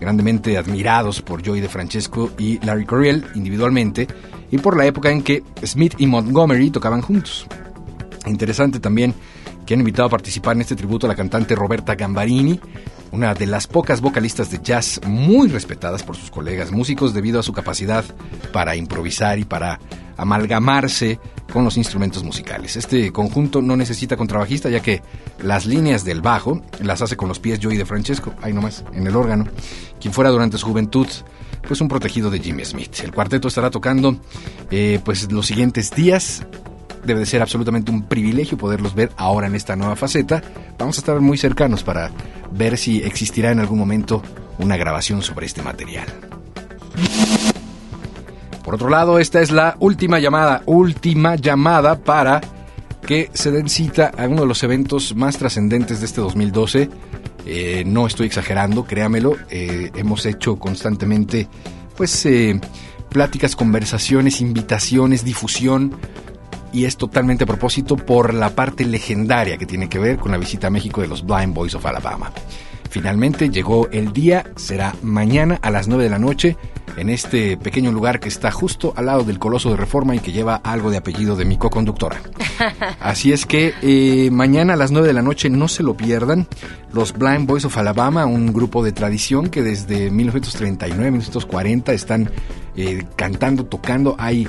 grandemente 0.00 0.56
admirados 0.56 1.22
por 1.22 1.46
Joey 1.46 1.60
De 1.60 1.68
Francesco 1.68 2.30
y 2.38 2.64
Larry 2.64 2.86
Coryell 2.86 3.24
individualmente, 3.34 4.08
y 4.50 4.58
por 4.58 4.76
la 4.76 4.86
época 4.86 5.10
en 5.10 5.22
que 5.22 5.42
Smith 5.64 5.94
y 5.98 6.06
Montgomery 6.06 6.70
tocaban 6.70 7.02
juntos. 7.02 7.46
Interesante 8.26 8.80
también 8.80 9.14
que 9.66 9.74
han 9.74 9.80
invitado 9.80 10.06
a 10.06 10.10
participar 10.10 10.56
en 10.56 10.62
este 10.62 10.76
tributo 10.76 11.06
a 11.06 11.08
la 11.08 11.14
cantante 11.14 11.54
Roberta 11.54 11.94
Gambarini, 11.94 12.58
una 13.12 13.34
de 13.34 13.46
las 13.46 13.66
pocas 13.66 14.00
vocalistas 14.00 14.50
de 14.50 14.60
jazz 14.62 15.00
muy 15.06 15.48
respetadas 15.48 16.02
por 16.02 16.16
sus 16.16 16.30
colegas 16.30 16.70
músicos 16.70 17.14
debido 17.14 17.40
a 17.40 17.42
su 17.42 17.52
capacidad 17.52 18.04
para 18.52 18.76
improvisar 18.76 19.38
y 19.38 19.44
para 19.44 19.80
amalgamarse 20.16 21.18
con 21.52 21.64
los 21.64 21.76
instrumentos 21.76 22.24
musicales. 22.24 22.76
Este 22.76 23.12
conjunto 23.12 23.62
no 23.62 23.76
necesita 23.76 24.16
contrabajista 24.16 24.68
ya 24.68 24.80
que 24.80 25.02
las 25.42 25.64
líneas 25.64 26.04
del 26.04 26.20
bajo 26.20 26.60
las 26.82 27.00
hace 27.02 27.16
con 27.16 27.28
los 27.28 27.38
pies 27.38 27.60
Joey 27.62 27.76
de 27.76 27.86
Francesco, 27.86 28.34
ahí 28.42 28.52
nomás, 28.52 28.84
en 28.92 29.06
el 29.06 29.16
órgano, 29.16 29.46
quien 30.00 30.12
fuera 30.12 30.30
durante 30.30 30.58
su 30.58 30.66
juventud 30.66 31.06
pues 31.66 31.80
un 31.80 31.88
protegido 31.88 32.30
de 32.30 32.40
Jimmy 32.40 32.64
Smith. 32.64 33.00
El 33.02 33.12
cuarteto 33.12 33.48
estará 33.48 33.70
tocando 33.70 34.16
eh, 34.70 35.00
pues 35.04 35.30
los 35.30 35.46
siguientes 35.46 35.90
días 35.90 36.46
debe 37.08 37.20
de 37.20 37.26
ser 37.26 37.42
absolutamente 37.42 37.90
un 37.90 38.02
privilegio 38.02 38.56
poderlos 38.56 38.94
ver 38.94 39.10
ahora 39.16 39.48
en 39.48 39.56
esta 39.56 39.74
nueva 39.74 39.96
faceta. 39.96 40.42
Vamos 40.78 40.98
a 40.98 41.00
estar 41.00 41.18
muy 41.20 41.36
cercanos 41.36 41.82
para 41.82 42.12
ver 42.52 42.78
si 42.78 43.02
existirá 43.02 43.50
en 43.50 43.58
algún 43.58 43.78
momento 43.78 44.22
una 44.58 44.76
grabación 44.76 45.22
sobre 45.22 45.46
este 45.46 45.62
material. 45.62 46.06
Por 48.64 48.74
otro 48.74 48.90
lado, 48.90 49.18
esta 49.18 49.40
es 49.40 49.50
la 49.50 49.76
última 49.80 50.20
llamada, 50.20 50.62
última 50.66 51.36
llamada 51.36 51.98
para 51.98 52.40
que 53.06 53.30
se 53.32 53.50
den 53.50 53.70
cita 53.70 54.12
a 54.16 54.28
uno 54.28 54.42
de 54.42 54.46
los 54.46 54.62
eventos 54.62 55.16
más 55.16 55.38
trascendentes 55.38 56.00
de 56.00 56.06
este 56.06 56.20
2012. 56.20 56.90
Eh, 57.46 57.82
no 57.86 58.06
estoy 58.06 58.26
exagerando, 58.26 58.84
créamelo, 58.84 59.36
eh, 59.48 59.90
hemos 59.94 60.26
hecho 60.26 60.58
constantemente 60.58 61.48
pues 61.96 62.26
eh, 62.26 62.60
pláticas, 63.08 63.56
conversaciones, 63.56 64.42
invitaciones, 64.42 65.24
difusión 65.24 65.94
y 66.72 66.84
es 66.84 66.96
totalmente 66.96 67.44
a 67.44 67.46
propósito 67.46 67.96
por 67.96 68.34
la 68.34 68.50
parte 68.50 68.84
legendaria 68.84 69.56
que 69.56 69.66
tiene 69.66 69.88
que 69.88 69.98
ver 69.98 70.16
con 70.18 70.32
la 70.32 70.38
visita 70.38 70.68
a 70.68 70.70
México 70.70 71.00
de 71.00 71.08
los 71.08 71.24
Blind 71.24 71.54
Boys 71.54 71.74
of 71.74 71.86
Alabama. 71.86 72.32
Finalmente 72.90 73.50
llegó 73.50 73.88
el 73.90 74.12
día, 74.12 74.50
será 74.56 74.94
mañana 75.02 75.58
a 75.62 75.70
las 75.70 75.88
9 75.88 76.04
de 76.04 76.10
la 76.10 76.18
noche 76.18 76.56
en 76.96 77.10
este 77.10 77.56
pequeño 77.56 77.92
lugar 77.92 78.18
que 78.18 78.28
está 78.28 78.50
justo 78.50 78.92
al 78.96 79.06
lado 79.06 79.24
del 79.24 79.38
Coloso 79.38 79.70
de 79.70 79.76
Reforma 79.76 80.16
y 80.16 80.20
que 80.20 80.32
lleva 80.32 80.56
algo 80.56 80.90
de 80.90 80.96
apellido 80.96 81.36
de 81.36 81.44
mi 81.44 81.56
co-conductora. 81.58 82.20
Así 83.00 83.32
es 83.32 83.46
que 83.46 83.74
eh, 83.82 84.30
mañana 84.32 84.72
a 84.72 84.76
las 84.76 84.90
9 84.90 85.06
de 85.06 85.12
la 85.12 85.22
noche 85.22 85.50
no 85.50 85.68
se 85.68 85.82
lo 85.82 85.96
pierdan. 85.96 86.48
Los 86.92 87.12
Blind 87.12 87.46
Boys 87.46 87.66
of 87.66 87.76
Alabama, 87.76 88.26
un 88.26 88.52
grupo 88.52 88.82
de 88.82 88.92
tradición 88.92 89.48
que 89.48 89.62
desde 89.62 90.10
1939-1940 90.10 91.92
están 91.92 92.30
eh, 92.76 93.04
cantando, 93.16 93.66
tocando. 93.66 94.16
Hay, 94.18 94.48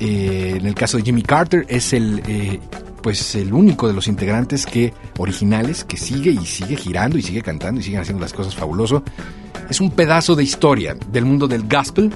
eh, 0.00 0.56
en 0.58 0.66
el 0.66 0.74
caso 0.74 0.96
de 0.96 1.02
Jimmy 1.02 1.22
Carter, 1.22 1.64
es 1.68 1.92
el 1.92 2.22
pues 3.06 3.36
el 3.36 3.52
único 3.52 3.86
de 3.86 3.94
los 3.94 4.08
integrantes 4.08 4.66
que 4.66 4.92
originales 5.18 5.84
que 5.84 5.96
sigue 5.96 6.32
y 6.32 6.44
sigue 6.44 6.76
girando 6.76 7.16
y 7.16 7.22
sigue 7.22 7.40
cantando 7.40 7.80
y 7.80 7.84
siguen 7.84 8.00
haciendo 8.00 8.20
las 8.20 8.32
cosas 8.32 8.56
fabuloso. 8.56 9.04
Es 9.70 9.80
un 9.80 9.92
pedazo 9.92 10.34
de 10.34 10.42
historia 10.42 10.96
del 11.12 11.24
mundo 11.24 11.46
del 11.46 11.68
gospel, 11.68 12.12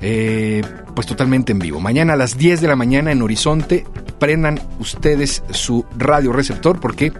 eh, 0.00 0.62
pues 0.94 1.06
totalmente 1.06 1.52
en 1.52 1.58
vivo. 1.58 1.78
Mañana 1.78 2.14
a 2.14 2.16
las 2.16 2.38
10 2.38 2.62
de 2.62 2.68
la 2.68 2.74
mañana 2.74 3.12
en 3.12 3.20
Horizonte, 3.20 3.84
prendan 4.18 4.58
ustedes 4.78 5.42
su 5.50 5.84
radio 5.98 6.32
receptor 6.32 6.80
porque 6.80 7.12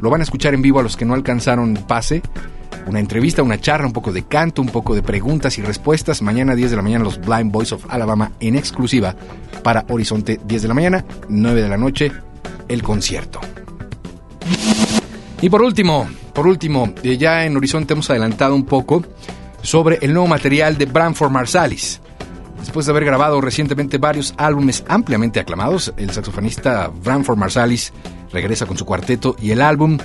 lo 0.00 0.08
van 0.08 0.20
a 0.20 0.22
escuchar 0.22 0.54
en 0.54 0.62
vivo 0.62 0.78
a 0.78 0.84
los 0.84 0.96
que 0.96 1.04
no 1.04 1.14
alcanzaron 1.14 1.74
pase. 1.74 2.22
Una 2.86 3.00
entrevista, 3.00 3.42
una 3.42 3.60
charla, 3.60 3.86
un 3.86 3.92
poco 3.92 4.12
de 4.12 4.24
canto, 4.24 4.62
un 4.62 4.68
poco 4.68 4.94
de 4.94 5.02
preguntas 5.02 5.58
y 5.58 5.62
respuestas. 5.62 6.22
Mañana 6.22 6.52
a 6.52 6.56
10 6.56 6.70
de 6.70 6.76
la 6.76 6.82
mañana 6.82 7.04
los 7.04 7.20
Blind 7.20 7.50
Boys 7.50 7.72
of 7.72 7.86
Alabama 7.88 8.32
en 8.40 8.56
exclusiva 8.56 9.14
para 9.62 9.84
Horizonte 9.88 10.40
10 10.44 10.62
de 10.62 10.68
la 10.68 10.74
mañana, 10.74 11.04
9 11.28 11.62
de 11.62 11.68
la 11.68 11.76
noche 11.76 12.12
el 12.68 12.82
concierto. 12.82 13.40
Y 15.40 15.48
por 15.48 15.62
último, 15.62 16.08
por 16.32 16.46
último, 16.46 16.92
eh, 17.02 17.16
ya 17.16 17.44
en 17.44 17.56
Horizonte 17.56 17.92
hemos 17.92 18.08
adelantado 18.10 18.54
un 18.54 18.64
poco 18.64 19.04
sobre 19.62 19.98
el 20.02 20.12
nuevo 20.12 20.28
material 20.28 20.76
de 20.78 20.86
Branford 20.86 21.30
Marsalis. 21.30 22.00
Después 22.58 22.86
de 22.86 22.92
haber 22.92 23.04
grabado 23.04 23.40
recientemente 23.40 23.98
varios 23.98 24.34
álbumes 24.38 24.84
ampliamente 24.88 25.40
aclamados, 25.40 25.92
el 25.96 26.10
saxofonista 26.10 26.88
Branford 26.88 27.36
Marsalis 27.36 27.92
regresa 28.32 28.66
con 28.66 28.78
su 28.78 28.84
cuarteto 28.84 29.36
y 29.38 29.50
el 29.50 29.60
álbum 29.60 29.98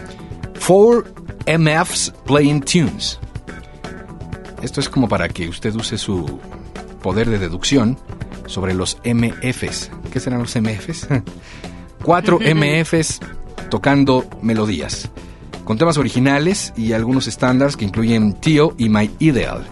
Four 0.55 1.13
MFs 1.46 2.13
Playing 2.25 2.62
Tunes. 2.62 3.19
Esto 4.62 4.79
es 4.79 4.89
como 4.89 5.08
para 5.08 5.29
que 5.29 5.48
usted 5.48 5.74
use 5.75 5.98
su 5.98 6.39
poder 7.01 7.29
de 7.29 7.39
deducción 7.39 7.98
sobre 8.46 8.74
los 8.74 8.98
MFs. 9.05 9.91
¿Qué 10.12 10.19
serán 10.19 10.39
los 10.39 10.55
MFs? 10.55 11.08
cuatro 12.03 12.39
MFs 12.55 13.19
tocando 13.69 14.25
melodías, 14.41 15.10
con 15.63 15.77
temas 15.77 15.98
originales 15.98 16.74
y 16.75 16.93
algunos 16.93 17.27
estándares 17.27 17.77
que 17.77 17.86
incluyen 17.86 18.34
Tio 18.34 18.74
y 18.77 18.89
My 18.89 19.12
Ideal. 19.19 19.65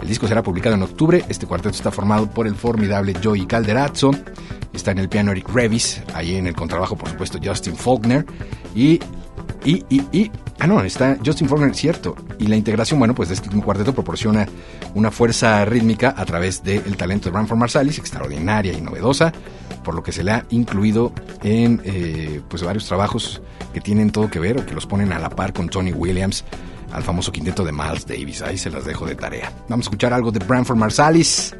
El 0.00 0.08
disco 0.08 0.26
será 0.26 0.42
publicado 0.42 0.74
en 0.74 0.82
octubre. 0.82 1.24
Este 1.28 1.46
cuarteto 1.46 1.76
está 1.76 1.92
formado 1.92 2.28
por 2.28 2.48
el 2.48 2.56
formidable 2.56 3.14
Joey 3.22 3.46
Calderazzo. 3.46 4.10
Está 4.72 4.90
en 4.90 4.98
el 4.98 5.08
piano 5.08 5.30
Eric 5.30 5.48
Revis. 5.48 6.02
Ahí 6.12 6.34
en 6.34 6.48
el 6.48 6.56
contrabajo, 6.56 6.96
por 6.96 7.08
supuesto, 7.08 7.38
Justin 7.42 7.76
Faulkner. 7.76 8.26
Y, 8.74 8.98
y, 9.64 9.84
y, 9.88 10.02
y. 10.10 10.30
Ah, 10.62 10.68
no, 10.68 10.80
está 10.80 11.18
Justin 11.26 11.48
Faulkner, 11.48 11.74
cierto. 11.74 12.14
Y 12.38 12.46
la 12.46 12.54
integración, 12.54 13.00
bueno, 13.00 13.16
pues 13.16 13.30
de 13.30 13.34
este 13.34 13.50
cuarteto 13.50 13.92
proporciona 13.92 14.46
una 14.94 15.10
fuerza 15.10 15.64
rítmica 15.64 16.14
a 16.16 16.24
través 16.24 16.62
del 16.62 16.96
talento 16.96 17.24
de 17.24 17.32
Branford 17.32 17.58
Marsalis, 17.58 17.98
extraordinaria 17.98 18.72
y 18.72 18.80
novedosa 18.80 19.32
por 19.82 19.96
lo 19.96 20.04
que 20.04 20.12
se 20.12 20.22
le 20.22 20.30
ha 20.30 20.46
incluido 20.50 21.12
en 21.42 21.80
eh, 21.82 22.40
pues 22.48 22.62
varios 22.62 22.86
trabajos 22.86 23.42
que 23.74 23.80
tienen 23.80 24.12
todo 24.12 24.30
que 24.30 24.38
ver 24.38 24.60
o 24.60 24.64
que 24.64 24.72
los 24.72 24.86
ponen 24.86 25.12
a 25.12 25.18
la 25.18 25.30
par 25.30 25.52
con 25.52 25.68
Tony 25.68 25.92
Williams 25.92 26.44
al 26.92 27.02
famoso 27.02 27.32
quinteto 27.32 27.64
de 27.64 27.72
Miles 27.72 28.06
Davis. 28.06 28.40
Ahí 28.40 28.56
se 28.56 28.70
las 28.70 28.84
dejo 28.84 29.04
de 29.04 29.16
tarea. 29.16 29.52
Vamos 29.68 29.86
a 29.86 29.88
escuchar 29.88 30.12
algo 30.12 30.30
de 30.30 30.38
Branford 30.38 30.76
Marsalis. 30.76 31.56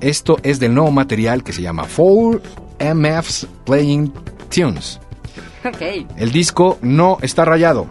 Esto 0.00 0.38
es 0.44 0.60
del 0.60 0.72
nuevo 0.72 0.92
material 0.92 1.42
que 1.42 1.52
se 1.52 1.62
llama 1.62 1.82
Four 1.82 2.40
MFs 2.78 3.48
Playing 3.64 4.12
Tunes. 4.54 5.00
El 6.16 6.32
disco 6.32 6.78
no 6.82 7.18
está 7.22 7.44
rayado. 7.44 7.86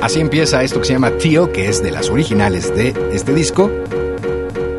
Así 0.00 0.20
empieza 0.20 0.62
esto 0.64 0.80
que 0.80 0.86
se 0.86 0.92
llama 0.94 1.12
Tío, 1.12 1.52
que 1.52 1.68
es 1.68 1.82
de 1.82 1.92
las 1.92 2.10
originales 2.10 2.74
de 2.74 2.94
este 3.12 3.32
disco. 3.32 3.70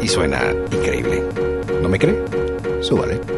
Y 0.02 0.08
suena 0.10 0.54
increíble. 0.72 1.24
¿No 1.82 1.88
me 1.88 1.98
cree? 1.98 2.22
Súbale. 2.82 3.33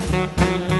Música 0.00 0.79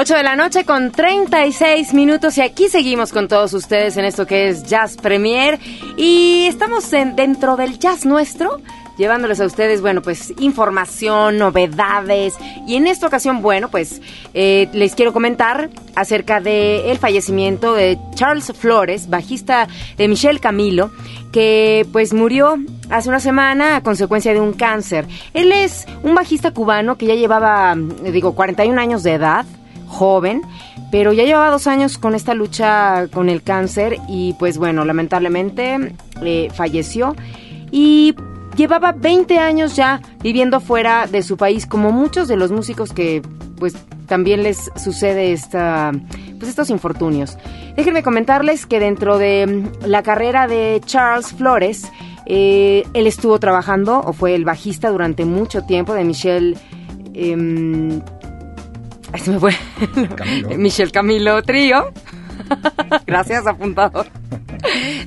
8 0.00 0.14
de 0.14 0.22
la 0.22 0.36
noche 0.36 0.64
con 0.64 0.92
36 0.92 1.92
minutos 1.92 2.38
y 2.38 2.40
aquí 2.40 2.68
seguimos 2.68 3.12
con 3.12 3.26
todos 3.26 3.52
ustedes 3.52 3.96
en 3.96 4.04
esto 4.04 4.28
que 4.28 4.48
es 4.48 4.62
Jazz 4.62 4.96
Premier. 4.96 5.58
Y 5.96 6.46
estamos 6.46 6.88
dentro 6.92 7.56
del 7.56 7.80
jazz 7.80 8.06
nuestro 8.06 8.60
llevándoles 8.96 9.40
a 9.40 9.46
ustedes, 9.46 9.80
bueno, 9.80 10.00
pues 10.00 10.32
información, 10.38 11.38
novedades. 11.38 12.36
Y 12.64 12.76
en 12.76 12.86
esta 12.86 13.08
ocasión, 13.08 13.42
bueno, 13.42 13.70
pues 13.70 14.00
eh, 14.34 14.68
les 14.72 14.94
quiero 14.94 15.12
comentar 15.12 15.68
acerca 15.96 16.40
del 16.40 16.96
fallecimiento 16.98 17.74
de 17.74 17.98
Charles 18.14 18.52
Flores, 18.56 19.10
bajista 19.10 19.66
de 19.96 20.06
Michelle 20.06 20.38
Camilo, 20.38 20.92
que 21.32 21.84
pues 21.90 22.12
murió 22.12 22.56
hace 22.88 23.08
una 23.08 23.18
semana 23.18 23.74
a 23.74 23.82
consecuencia 23.82 24.32
de 24.32 24.40
un 24.40 24.52
cáncer. 24.52 25.08
Él 25.34 25.50
es 25.50 25.86
un 26.04 26.14
bajista 26.14 26.52
cubano 26.52 26.96
que 26.96 27.06
ya 27.06 27.16
llevaba, 27.16 27.74
digo, 27.76 28.36
41 28.36 28.80
años 28.80 29.02
de 29.02 29.14
edad 29.14 29.44
joven, 29.88 30.42
pero 30.92 31.12
ya 31.12 31.24
llevaba 31.24 31.50
dos 31.50 31.66
años 31.66 31.98
con 31.98 32.14
esta 32.14 32.34
lucha 32.34 33.08
con 33.08 33.28
el 33.28 33.42
cáncer 33.42 33.96
y 34.08 34.34
pues 34.38 34.58
bueno, 34.58 34.84
lamentablemente 34.84 35.94
eh, 36.22 36.48
falleció 36.54 37.16
y 37.70 38.14
llevaba 38.56 38.92
20 38.92 39.38
años 39.38 39.76
ya 39.76 40.00
viviendo 40.20 40.60
fuera 40.60 41.06
de 41.06 41.22
su 41.22 41.36
país, 41.36 41.66
como 41.66 41.92
muchos 41.92 42.28
de 42.28 42.36
los 42.36 42.52
músicos 42.52 42.92
que 42.92 43.22
pues 43.58 43.74
también 44.06 44.42
les 44.42 44.70
sucede 44.76 45.32
esta, 45.32 45.92
pues 46.38 46.50
estos 46.50 46.70
infortunios. 46.70 47.36
Déjenme 47.76 48.02
comentarles 48.02 48.66
que 48.66 48.80
dentro 48.80 49.18
de 49.18 49.70
la 49.84 50.02
carrera 50.02 50.46
de 50.46 50.80
Charles 50.84 51.32
Flores, 51.32 51.90
eh, 52.26 52.84
él 52.94 53.06
estuvo 53.06 53.38
trabajando 53.38 54.00
o 54.00 54.12
fue 54.12 54.34
el 54.34 54.44
bajista 54.44 54.90
durante 54.90 55.24
mucho 55.24 55.62
tiempo 55.62 55.94
de 55.94 56.04
Michelle 56.04 56.56
em, 57.14 58.00
se 59.16 59.30
me 59.30 59.38
fue. 59.38 59.54
Michelle 60.56 60.90
Camilo 60.90 61.42
Trío. 61.42 61.92
Gracias, 63.06 63.46
apuntador. 63.46 64.06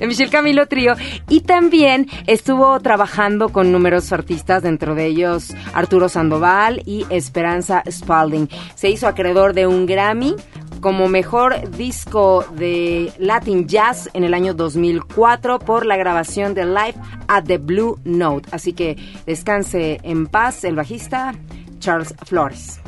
Michelle 0.06 0.30
Camilo 0.30 0.66
Trío. 0.66 0.94
Y 1.28 1.40
también 1.40 2.08
estuvo 2.26 2.78
trabajando 2.80 3.50
con 3.50 3.72
numerosos 3.72 4.12
artistas, 4.12 4.62
dentro 4.62 4.94
de 4.94 5.06
ellos 5.06 5.54
Arturo 5.74 6.08
Sandoval 6.08 6.82
y 6.84 7.06
Esperanza 7.10 7.82
Spalding. 7.90 8.48
Se 8.74 8.90
hizo 8.90 9.06
acreedor 9.06 9.54
de 9.54 9.66
un 9.66 9.86
Grammy 9.86 10.36
como 10.80 11.06
mejor 11.06 11.70
disco 11.70 12.44
de 12.56 13.12
Latin 13.18 13.68
Jazz 13.68 14.10
en 14.14 14.24
el 14.24 14.34
año 14.34 14.52
2004 14.52 15.60
por 15.60 15.86
la 15.86 15.96
grabación 15.96 16.54
de 16.54 16.66
Live 16.66 16.94
at 17.28 17.44
the 17.44 17.58
Blue 17.58 18.00
Note. 18.04 18.48
Así 18.50 18.72
que 18.72 18.96
descanse 19.24 20.00
en 20.02 20.26
paz 20.26 20.64
el 20.64 20.74
bajista 20.74 21.34
Charles 21.78 22.14
Flores. 22.26 22.80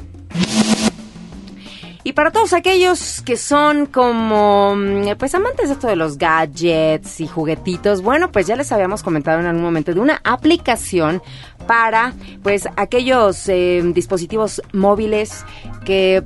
Y 2.06 2.12
para 2.12 2.30
todos 2.30 2.52
aquellos 2.52 3.22
que 3.22 3.38
son 3.38 3.86
como, 3.86 4.76
mm, 4.76 5.16
pues 5.18 5.34
amantes 5.34 5.68
de 5.68 5.74
esto 5.74 5.86
de 5.86 5.96
los 5.96 6.18
gadgets 6.18 7.20
y 7.20 7.26
juguetitos, 7.26 8.02
bueno, 8.02 8.30
pues 8.30 8.46
ya 8.46 8.56
les 8.56 8.70
habíamos 8.72 9.02
comentado 9.02 9.40
en 9.40 9.46
algún 9.46 9.62
momento 9.62 9.94
de 9.94 10.00
una 10.00 10.20
aplicación 10.22 11.22
para, 11.66 12.12
pues, 12.42 12.68
aquellos 12.76 13.48
eh, 13.48 13.80
dispositivos 13.94 14.60
móviles 14.74 15.46
que 15.86 16.22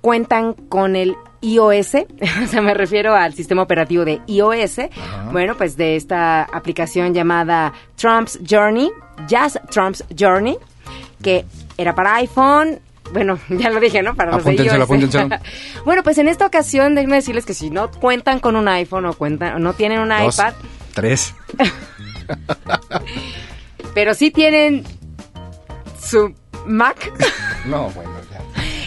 cuentan 0.00 0.54
con 0.54 0.96
el 0.96 1.14
iOS, 1.42 1.94
o 2.44 2.46
sea, 2.46 2.62
me 2.62 2.72
refiero 2.72 3.14
al 3.14 3.34
sistema 3.34 3.62
operativo 3.62 4.06
de 4.06 4.22
iOS, 4.26 4.80
bueno, 5.30 5.56
pues 5.58 5.76
de 5.76 5.96
esta 5.96 6.44
aplicación 6.44 7.12
llamada 7.12 7.74
Trump's 7.96 8.38
Journey, 8.48 8.90
Jazz 9.28 9.60
Trump's 9.70 10.04
Journey, 10.18 10.56
que 11.22 11.44
era 11.76 11.94
para 11.94 12.14
iPhone, 12.14 12.80
bueno, 13.12 13.38
ya 13.48 13.70
lo 13.70 13.80
dije, 13.80 14.02
¿no? 14.02 14.14
Para 14.14 14.32
los 14.32 14.44
bueno, 15.84 16.02
pues 16.02 16.18
en 16.18 16.28
esta 16.28 16.46
ocasión 16.46 16.94
déjenme 16.94 17.16
decirles 17.16 17.44
que 17.46 17.54
si 17.54 17.70
no 17.70 17.90
cuentan 17.90 18.40
con 18.40 18.56
un 18.56 18.68
iPhone 18.68 19.06
o 19.06 19.12
cuentan, 19.14 19.62
no 19.62 19.72
tienen 19.74 20.00
un 20.00 20.12
iPad, 20.12 20.54
Tres. 20.94 21.34
Pero 23.94 24.14
sí 24.14 24.30
tienen 24.30 24.84
su 26.00 26.34
Mac. 26.66 27.12
No, 27.66 27.90
bueno, 27.90 28.10
ya. 28.30 28.40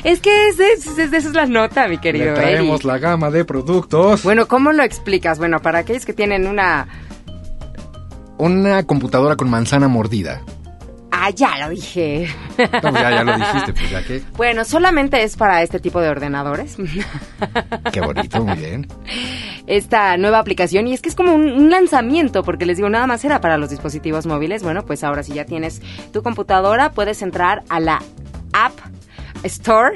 Es 0.04 0.20
que 0.20 0.50
es 0.50 0.60
es 0.60 0.98
esa 0.98 1.18
es 1.18 1.34
la 1.34 1.46
nota, 1.46 1.88
mi 1.88 1.98
querido 1.98 2.26
Le 2.26 2.34
traemos 2.34 2.82
Eric. 2.82 2.86
la 2.86 2.98
gama 3.00 3.32
de 3.32 3.46
productos. 3.46 4.24
Bueno, 4.24 4.48
¿cómo 4.48 4.72
lo 4.72 4.84
explicas? 4.84 5.40
Bueno, 5.40 5.60
para 5.62 5.80
aquellos 5.80 6.06
que 6.06 6.14
tienen 6.14 6.48
una... 6.48 6.88
Una 8.38 8.84
computadora 8.84 9.36
con 9.36 9.50
manzana 9.50 9.88
mordida. 9.88 10.42
Ah, 11.18 11.30
ya 11.30 11.58
lo 11.60 11.70
dije. 11.70 12.28
No, 12.58 12.92
ya, 12.94 13.10
ya 13.10 13.24
lo 13.24 13.38
dijiste, 13.38 13.74
pues 13.74 13.90
ya 13.90 14.04
que. 14.04 14.22
Bueno, 14.36 14.66
solamente 14.66 15.24
es 15.24 15.38
para 15.38 15.62
este 15.64 15.80
tipo 15.80 16.02
de 16.02 16.10
ordenadores. 16.10 16.76
Qué 17.94 18.02
bonito, 18.02 18.44
muy 18.44 18.56
bien. 18.58 18.88
esta 19.66 20.18
nueva 20.18 20.40
aplicación 20.40 20.88
y 20.88 20.94
es 20.94 21.02
que 21.02 21.10
es 21.10 21.16
como 21.16 21.34
un, 21.34 21.50
un 21.52 21.70
lanzamiento 21.70 22.44
porque 22.44 22.66
les 22.66 22.78
digo 22.78 22.90
nada 22.90 23.08
más 23.08 23.24
era 23.26 23.40
para 23.42 23.58
los 23.58 23.70
dispositivos 23.70 24.26
móviles 24.28 24.62
bueno 24.62 24.86
pues 24.86 25.04
ahora 25.04 25.24
si 25.24 25.34
ya 25.34 25.46
tienes 25.46 25.82
tu 26.14 26.22
computadora 26.22 26.92
puedes 26.92 27.22
entrar 27.24 27.64
a 27.70 27.80
la 27.80 28.00
App 28.54 28.74
Store 29.44 29.96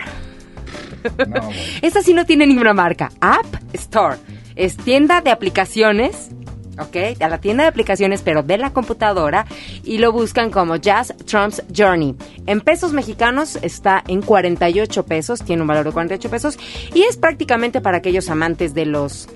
No, 1.04 1.26
bueno. 1.42 1.50
esta 1.82 2.02
sí 2.02 2.14
no 2.14 2.26
tiene 2.26 2.48
ninguna 2.48 2.74
marca 2.74 3.12
App 3.22 3.46
Store 3.74 4.18
es 4.56 4.76
tienda 4.78 5.22
de 5.22 5.32
aplicaciones 5.32 6.32
¿ok? 6.80 7.22
A 7.22 7.30
la 7.30 7.40
tienda 7.40 7.64
de 7.64 7.70
aplicaciones, 7.70 8.22
pero 8.22 8.44
de 8.44 8.58
la 8.58 8.72
computadora, 8.72 9.46
y 9.84 9.98
lo 9.98 10.12
buscan 10.12 10.50
como 10.50 10.76
Jazz 10.76 11.14
Trumps 11.26 11.64
Journey. 11.76 12.16
En 12.46 12.62
pesos 12.62 12.94
mexicanos 12.94 13.58
está 13.62 14.04
en 14.08 14.22
48 14.22 15.06
pesos, 15.06 15.44
tiene 15.44 15.62
un 15.62 15.68
valor 15.68 15.86
de 15.86 15.92
48 15.92 16.30
pesos, 16.30 16.60
y 16.94 17.04
es 17.04 17.18
prácticamente 17.18 17.82
para 17.82 17.98
aquellos 17.98 18.30
amantes 18.30 18.74
de 18.74 18.86
los 18.86 19.28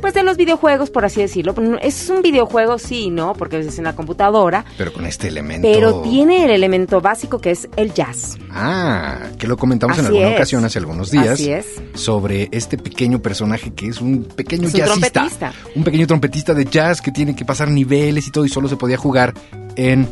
pues 0.00 0.14
de 0.14 0.22
los 0.22 0.36
videojuegos, 0.36 0.90
por 0.90 1.04
así 1.04 1.20
decirlo. 1.20 1.54
Es 1.82 2.08
un 2.10 2.22
videojuego, 2.22 2.78
sí, 2.78 3.10
¿no? 3.10 3.34
Porque 3.34 3.58
es 3.58 3.78
en 3.78 3.84
la 3.84 3.94
computadora, 3.94 4.64
Pero 4.76 4.92
con 4.92 5.06
este 5.06 5.28
elemento. 5.28 5.66
pero 5.70 6.02
tiene 6.02 6.44
el 6.44 6.50
elemento 6.50 7.00
básico 7.00 7.40
que 7.40 7.50
es 7.50 7.68
el 7.76 7.92
jazz. 7.94 8.36
Ah, 8.50 9.18
que 9.38 9.46
lo 9.46 9.56
comentamos 9.56 9.98
en 9.98 10.06
alguna 10.06 10.28
es. 10.28 10.34
ocasión 10.34 10.64
hace 10.64 10.78
algunos 10.78 11.10
días. 11.10 11.28
Así 11.30 11.50
es. 11.50 11.66
Sobre 11.94 12.48
este 12.52 12.78
pequeño 12.78 13.20
personaje 13.20 13.72
que 13.74 13.86
es 13.88 14.00
un 14.00 14.24
pequeño 14.24 14.68
Es 14.68 14.74
un 14.74 14.80
jazzista. 14.80 15.10
trompetista. 15.10 15.52
Un 15.74 15.84
pequeño 15.84 16.06
trompetista 16.06 16.54
de 16.54 16.64
jazz 16.64 17.00
que 17.00 17.12
tiene 17.12 17.34
que 17.36 17.44
pasar 17.44 17.70
niveles 17.70 18.26
y 18.26 18.30
todo 18.30 18.44
y 18.44 18.48
solo 18.48 18.68
se 18.68 18.76
podía 18.76 18.96
jugar 18.96 19.34
en 19.76 20.08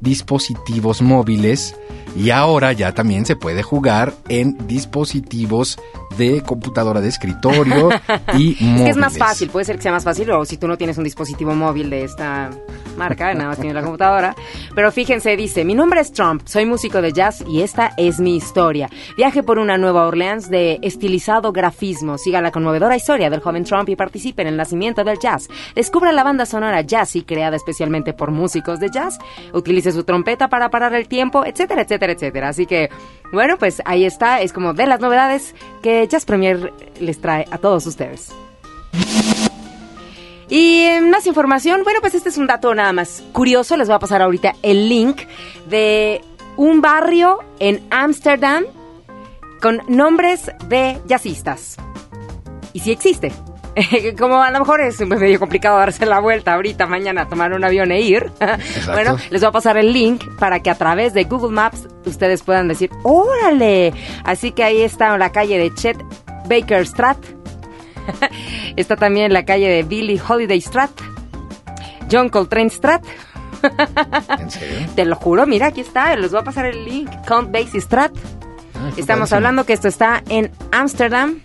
dispositivos 0.00 1.00
móviles. 1.02 1.74
Y 2.16 2.30
ahora 2.30 2.72
ya 2.72 2.92
también 2.92 3.24
se 3.24 3.36
puede 3.36 3.62
jugar 3.62 4.12
en 4.28 4.58
dispositivos 4.68 5.78
de 6.16 6.42
computadora 6.42 7.00
de 7.00 7.08
escritorio 7.08 7.90
y 8.34 8.52
Es 8.52 8.82
que 8.82 8.90
es 8.90 8.96
más 8.96 9.18
fácil, 9.18 9.50
puede 9.50 9.64
ser 9.64 9.76
que 9.76 9.82
sea 9.82 9.92
más 9.92 10.04
fácil, 10.04 10.30
o 10.30 10.44
si 10.44 10.56
tú 10.56 10.68
no 10.68 10.76
tienes 10.76 10.98
un 10.98 11.04
dispositivo 11.04 11.54
móvil 11.54 11.90
de 11.90 12.04
esta 12.04 12.50
marca, 12.96 13.32
nada 13.34 13.48
más 13.48 13.58
tienes 13.58 13.74
la 13.74 13.82
computadora. 13.82 14.34
Pero 14.74 14.92
fíjense, 14.92 15.36
dice, 15.36 15.64
mi 15.64 15.74
nombre 15.74 16.00
es 16.00 16.12
Trump, 16.12 16.42
soy 16.46 16.66
músico 16.66 17.02
de 17.02 17.12
jazz 17.12 17.44
y 17.48 17.62
esta 17.62 17.92
es 17.96 18.20
mi 18.20 18.36
historia. 18.36 18.88
Viaje 19.16 19.42
por 19.42 19.58
una 19.58 19.78
Nueva 19.78 20.06
Orleans 20.06 20.50
de 20.50 20.78
estilizado 20.82 21.52
grafismo. 21.52 22.18
Siga 22.18 22.40
la 22.40 22.50
conmovedora 22.50 22.96
historia 22.96 23.30
del 23.30 23.40
joven 23.40 23.64
Trump 23.64 23.88
y 23.88 23.96
participe 23.96 24.42
en 24.42 24.48
el 24.48 24.56
nacimiento 24.56 25.04
del 25.04 25.18
jazz. 25.18 25.48
Descubra 25.74 26.12
la 26.12 26.24
banda 26.24 26.46
sonora 26.46 26.82
Jazzy, 26.82 27.22
creada 27.22 27.56
especialmente 27.56 28.12
por 28.12 28.30
músicos 28.30 28.80
de 28.80 28.90
jazz. 28.90 29.18
Utilice 29.52 29.92
su 29.92 30.04
trompeta 30.04 30.48
para 30.48 30.70
parar 30.70 30.94
el 30.94 31.08
tiempo, 31.08 31.44
etcétera, 31.44 31.82
etcétera, 31.82 32.12
etcétera. 32.12 32.48
Así 32.48 32.66
que, 32.66 32.90
bueno, 33.32 33.56
pues 33.58 33.82
ahí 33.84 34.04
está, 34.04 34.40
es 34.40 34.52
como 34.52 34.74
de 34.74 34.86
las 34.86 35.00
novedades 35.00 35.54
que 35.82 36.06
Jazz 36.06 36.24
Premier 36.24 36.72
les 37.00 37.20
trae 37.20 37.46
a 37.50 37.58
todos 37.58 37.86
ustedes. 37.86 38.32
Y 40.48 40.86
más 41.10 41.26
información, 41.26 41.82
bueno, 41.82 42.00
pues 42.02 42.14
este 42.14 42.28
es 42.28 42.36
un 42.36 42.46
dato 42.46 42.74
nada 42.74 42.92
más 42.92 43.24
curioso. 43.32 43.76
Les 43.78 43.88
voy 43.88 43.96
a 43.96 43.98
pasar 43.98 44.20
ahorita 44.20 44.54
el 44.62 44.88
link 44.88 45.22
de 45.70 46.20
un 46.58 46.82
barrio 46.82 47.38
en 47.58 47.82
Ámsterdam 47.90 48.64
con 49.62 49.80
nombres 49.88 50.50
de 50.68 51.00
jazzistas. 51.06 51.76
Y 52.74 52.80
sí 52.80 52.92
existe. 52.92 53.32
Como 54.18 54.42
a 54.42 54.50
lo 54.50 54.58
mejor 54.58 54.80
es 54.80 55.00
medio 55.00 55.38
complicado 55.38 55.78
darse 55.78 56.04
la 56.06 56.20
vuelta 56.20 56.54
ahorita, 56.54 56.86
mañana, 56.86 57.28
tomar 57.28 57.52
un 57.52 57.64
avión 57.64 57.90
e 57.92 58.00
ir. 58.00 58.30
bueno, 58.86 59.16
les 59.30 59.40
voy 59.40 59.48
a 59.48 59.52
pasar 59.52 59.76
el 59.76 59.92
link 59.92 60.22
para 60.38 60.60
que 60.60 60.70
a 60.70 60.74
través 60.74 61.14
de 61.14 61.24
Google 61.24 61.52
Maps 61.52 61.88
ustedes 62.04 62.42
puedan 62.42 62.68
decir, 62.68 62.90
órale. 63.02 63.92
Así 64.24 64.52
que 64.52 64.64
ahí 64.64 64.82
está 64.82 65.16
la 65.16 65.32
calle 65.32 65.58
de 65.58 65.72
Chet 65.74 66.02
Baker 66.48 66.86
Strat. 66.86 67.18
está 68.76 68.96
también 68.96 69.32
la 69.32 69.44
calle 69.44 69.68
de 69.68 69.82
Billie 69.82 70.20
Holiday 70.26 70.60
Strat. 70.60 70.90
John 72.10 72.28
Coltrane 72.28 72.70
Strat. 72.70 73.02
¿En 74.38 74.50
serio? 74.50 74.88
Te 74.94 75.04
lo 75.04 75.16
juro, 75.16 75.46
mira, 75.46 75.68
aquí 75.68 75.80
está, 75.80 76.14
les 76.16 76.32
voy 76.32 76.40
a 76.40 76.44
pasar 76.44 76.66
el 76.66 76.84
link. 76.84 77.10
Count 77.26 77.52
Basie 77.52 77.80
Strat. 77.80 78.12
Ah, 78.74 78.90
Estamos 78.96 79.32
hablando 79.32 79.64
que 79.64 79.72
esto 79.72 79.88
está 79.88 80.22
en 80.28 80.50
Ámsterdam, 80.72 81.40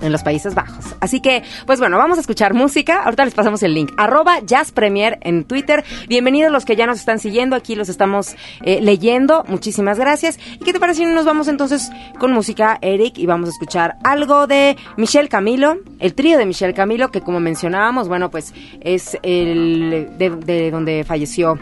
en 0.00 0.12
los 0.12 0.22
Países 0.22 0.54
Bajos. 0.54 0.94
Así 1.00 1.20
que, 1.20 1.42
pues 1.66 1.78
bueno, 1.78 1.98
vamos 1.98 2.18
a 2.18 2.20
escuchar 2.20 2.54
música. 2.54 3.02
Ahorita 3.04 3.24
les 3.24 3.34
pasamos 3.34 3.62
el 3.62 3.74
link. 3.74 3.92
Arroba 3.96 4.40
Jazz 4.40 4.72
Premier 4.72 5.18
en 5.22 5.44
Twitter. 5.44 5.84
Bienvenidos 6.08 6.52
los 6.52 6.64
que 6.64 6.76
ya 6.76 6.86
nos 6.86 6.98
están 6.98 7.18
siguiendo. 7.18 7.56
Aquí 7.56 7.74
los 7.74 7.88
estamos 7.88 8.36
eh, 8.62 8.80
leyendo. 8.80 9.44
Muchísimas 9.48 9.98
gracias. 9.98 10.38
¿Y 10.60 10.64
qué 10.64 10.72
te 10.72 10.80
parece 10.80 11.04
nos 11.04 11.24
vamos 11.24 11.48
entonces 11.48 11.90
con 12.18 12.32
música, 12.32 12.78
Eric? 12.80 13.18
Y 13.18 13.26
vamos 13.26 13.48
a 13.48 13.52
escuchar 13.52 13.96
algo 14.04 14.46
de 14.46 14.76
Michelle 14.96 15.28
Camilo, 15.28 15.78
el 15.98 16.14
trío 16.14 16.38
de 16.38 16.46
Michelle 16.46 16.74
Camilo, 16.74 17.10
que 17.10 17.20
como 17.20 17.40
mencionábamos, 17.40 18.08
bueno, 18.08 18.30
pues 18.30 18.54
es 18.80 19.18
el 19.22 20.16
de 20.18 20.70
donde 20.70 21.04
falleció 21.04 21.58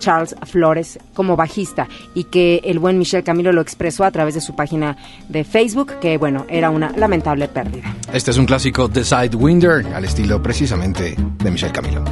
Charles 0.00 0.34
Flores 0.46 0.98
como 1.14 1.36
bajista 1.36 1.86
y 2.14 2.24
que 2.24 2.60
el 2.64 2.80
buen 2.80 2.98
Michel 2.98 3.22
Camilo 3.22 3.52
lo 3.52 3.60
expresó 3.60 4.02
a 4.02 4.10
través 4.10 4.34
de 4.34 4.40
su 4.40 4.56
página 4.56 4.96
de 5.28 5.44
Facebook 5.44 6.00
que 6.00 6.18
bueno, 6.18 6.44
era 6.48 6.70
una 6.70 6.90
lamentable 6.96 7.46
pérdida. 7.46 7.94
Este 8.12 8.32
es 8.32 8.38
un 8.38 8.46
clásico 8.46 8.88
de 8.88 9.04
Sidewinder, 9.04 9.86
al 9.94 10.04
estilo 10.04 10.42
precisamente 10.42 11.14
de 11.16 11.50
Michel 11.50 11.70
Camilo. 11.70 12.02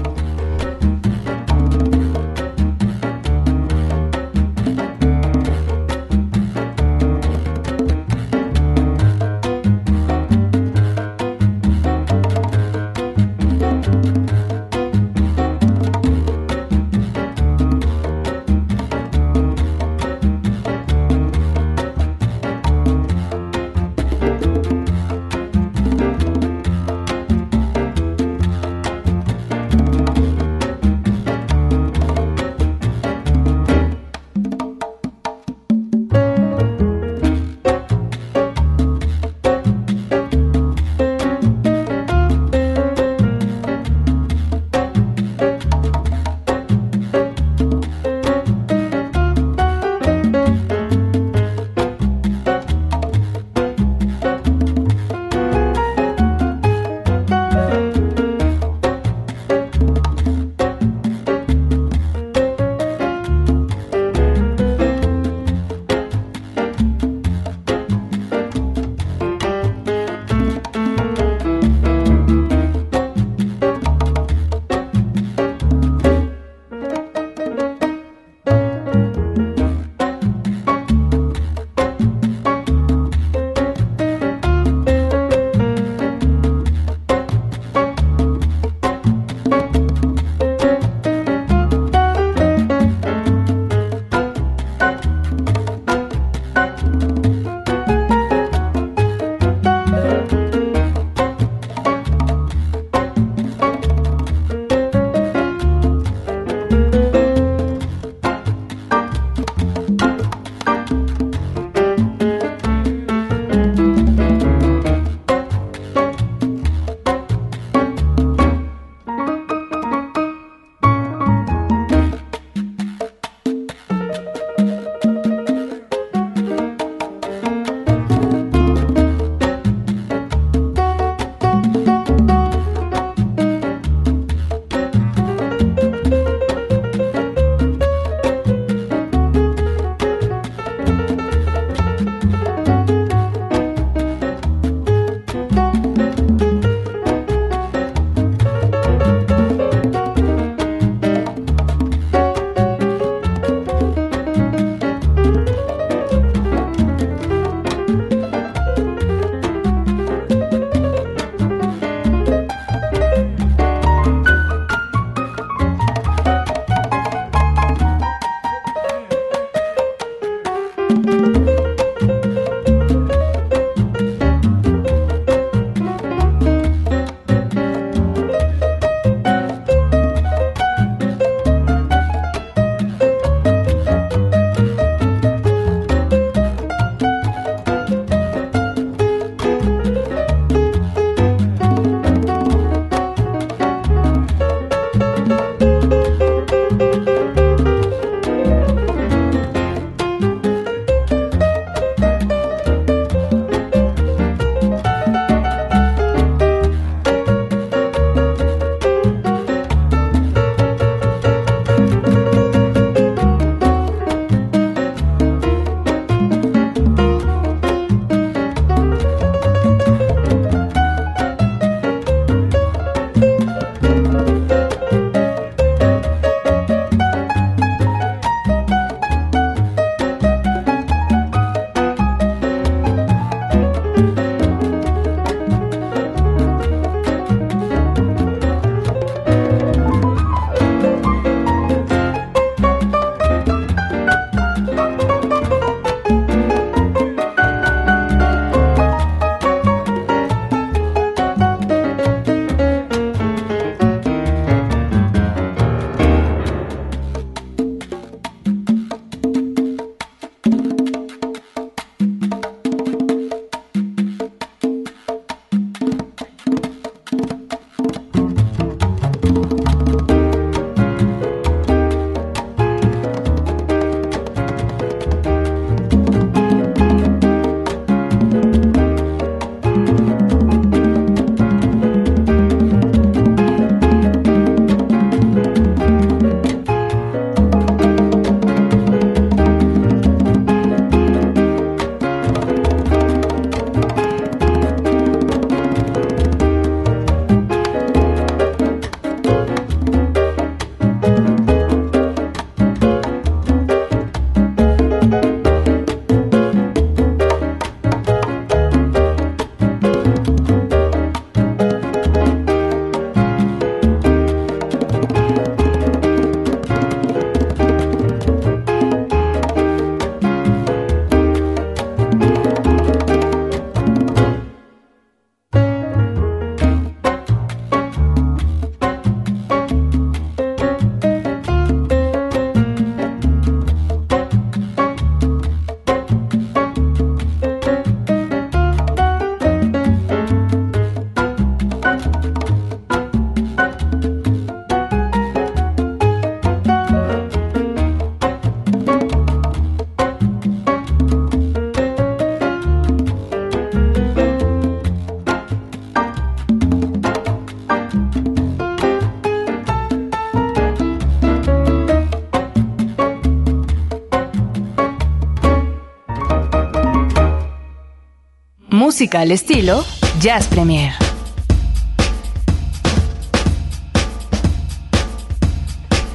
Música 368.89 369.21
al 369.21 369.33
estilo 369.33 369.85
Jazz 370.19 370.47
Premier. 370.47 370.95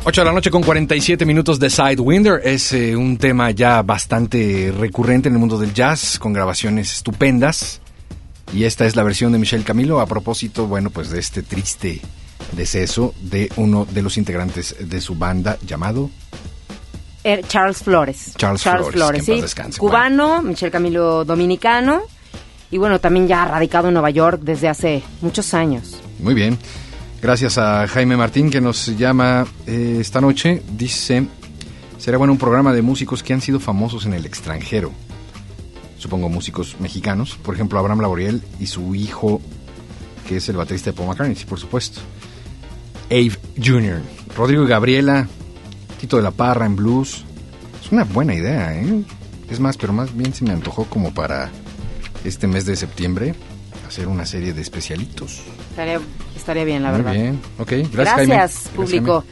Ocho 0.04 0.22
de 0.22 0.26
la 0.26 0.32
noche 0.34 0.50
con 0.50 0.64
47 0.64 1.24
minutos 1.24 1.60
de 1.60 1.70
Sidewinder. 1.70 2.42
Es 2.44 2.74
eh, 2.74 2.96
un 2.96 3.18
tema 3.18 3.52
ya 3.52 3.84
bastante 3.84 4.74
recurrente 4.76 5.30
en 5.30 5.36
el 5.36 5.40
mundo 5.40 5.60
del 5.60 5.72
jazz, 5.76 6.18
con 6.18 6.34
grabaciones 6.34 6.92
estupendas. 6.94 7.80
Y 8.52 8.64
esta 8.64 8.88
es 8.88 8.96
la 8.96 9.04
versión 9.04 9.32
de 9.34 9.38
Michelle 9.38 9.64
Camilo 9.64 10.00
a 10.00 10.08
propósito, 10.08 10.66
bueno, 10.66 10.90
pues 10.90 11.12
de 11.12 11.20
este 11.20 11.44
triste 11.44 12.02
deceso 12.54 13.14
de 13.22 13.52
uno 13.58 13.86
de 13.86 14.02
los 14.02 14.18
integrantes 14.18 14.76
de 14.80 15.00
su 15.00 15.14
banda 15.14 15.60
llamado 15.64 16.10
Er- 17.24 17.46
Charles 17.48 17.84
Flores. 17.84 18.34
Charles 18.36 18.64
Flores, 18.64 19.12
que 19.12 19.18
en 19.20 19.26
sí. 19.26 19.32
paz 19.34 19.42
descanse, 19.44 19.78
Cubano, 19.80 20.42
Michel 20.42 20.72
Camilo 20.72 21.24
dominicano. 21.24 22.02
Y 22.74 22.80
bueno, 22.80 23.00
también 23.00 23.28
ya 23.28 23.46
radicado 23.46 23.90
en 23.90 23.94
Nueva 23.94 24.10
York 24.10 24.42
desde 24.42 24.68
hace 24.68 25.04
muchos 25.22 25.54
años. 25.54 26.02
Muy 26.18 26.34
bien. 26.34 26.58
Gracias 27.22 27.60
a 27.60 27.88
Jaime 27.88 28.18
Martín 28.18 28.50
que 28.50 28.62
nos 28.62 28.98
llama 28.98 29.46
eh, 29.68 29.98
esta 30.02 30.20
noche. 30.20 30.64
Dice, 30.76 31.28
será 32.00 32.18
bueno 32.18 32.34
un 32.34 32.40
programa 32.40 32.74
de 32.74 32.82
músicos 32.82 33.22
que 33.22 33.32
han 33.32 33.42
sido 33.42 33.60
famosos 33.60 34.08
en 34.08 34.16
el 34.16 34.26
extranjero. 34.26 34.92
Supongo 36.00 36.30
músicos 36.30 36.76
mexicanos. 36.80 37.38
Por 37.44 37.54
ejemplo, 37.54 37.78
Abraham 37.78 38.02
Laboriel 38.02 38.42
y 38.60 38.66
su 38.66 38.96
hijo, 38.96 39.40
que 40.28 40.38
es 40.38 40.50
el 40.50 40.58
baterista 40.58 40.90
de 40.90 40.98
Paul 40.98 41.10
McCartney, 41.10 41.38
por 41.46 41.60
supuesto. 41.60 42.02
Abe 43.12 43.38
Jr., 43.64 44.02
Rodrigo 44.36 44.64
y 44.64 44.68
Gabriela, 44.68 45.28
Tito 46.02 46.18
de 46.18 46.24
la 46.24 46.32
Parra 46.32 46.66
en 46.66 46.76
blues. 46.76 47.24
Es 47.86 47.92
una 47.92 48.04
buena 48.04 48.34
idea, 48.34 48.76
¿eh? 48.76 49.04
Es 49.52 49.60
más, 49.60 49.78
pero 49.78 49.94
más 49.94 50.18
bien 50.18 50.34
se 50.34 50.44
me 50.44 50.54
antojó 50.54 50.86
como 50.86 51.14
para 51.14 51.52
este 52.24 52.48
mes 52.48 52.66
de 52.66 52.76
septiembre 52.76 53.36
hacer 53.88 54.08
una 54.08 54.26
serie 54.26 54.54
de 54.54 54.62
especialitos. 54.62 55.42
Estaría, 55.70 56.00
estaría 56.36 56.64
bien, 56.64 56.84
la 56.84 56.90
Muy 56.90 56.98
verdad. 56.98 57.14
bien, 57.14 57.40
ok. 57.60 57.70
Gracias, 57.70 57.92
Gracias, 57.92 58.16
Jaime. 58.16 58.36
Gracias, 58.36 58.70
público. 58.70 59.24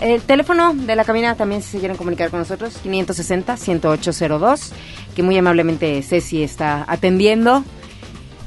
El 0.00 0.20
teléfono 0.22 0.74
de 0.74 0.96
la 0.96 1.04
cabina 1.04 1.34
también 1.34 1.62
si 1.62 1.70
se 1.72 1.78
quieren 1.78 1.96
comunicar 1.96 2.30
con 2.30 2.40
nosotros, 2.40 2.74
560-10802, 2.84 4.70
que 5.14 5.22
muy 5.22 5.36
amablemente 5.36 6.02
Ceci 6.02 6.42
está 6.42 6.84
atendiendo. 6.86 7.64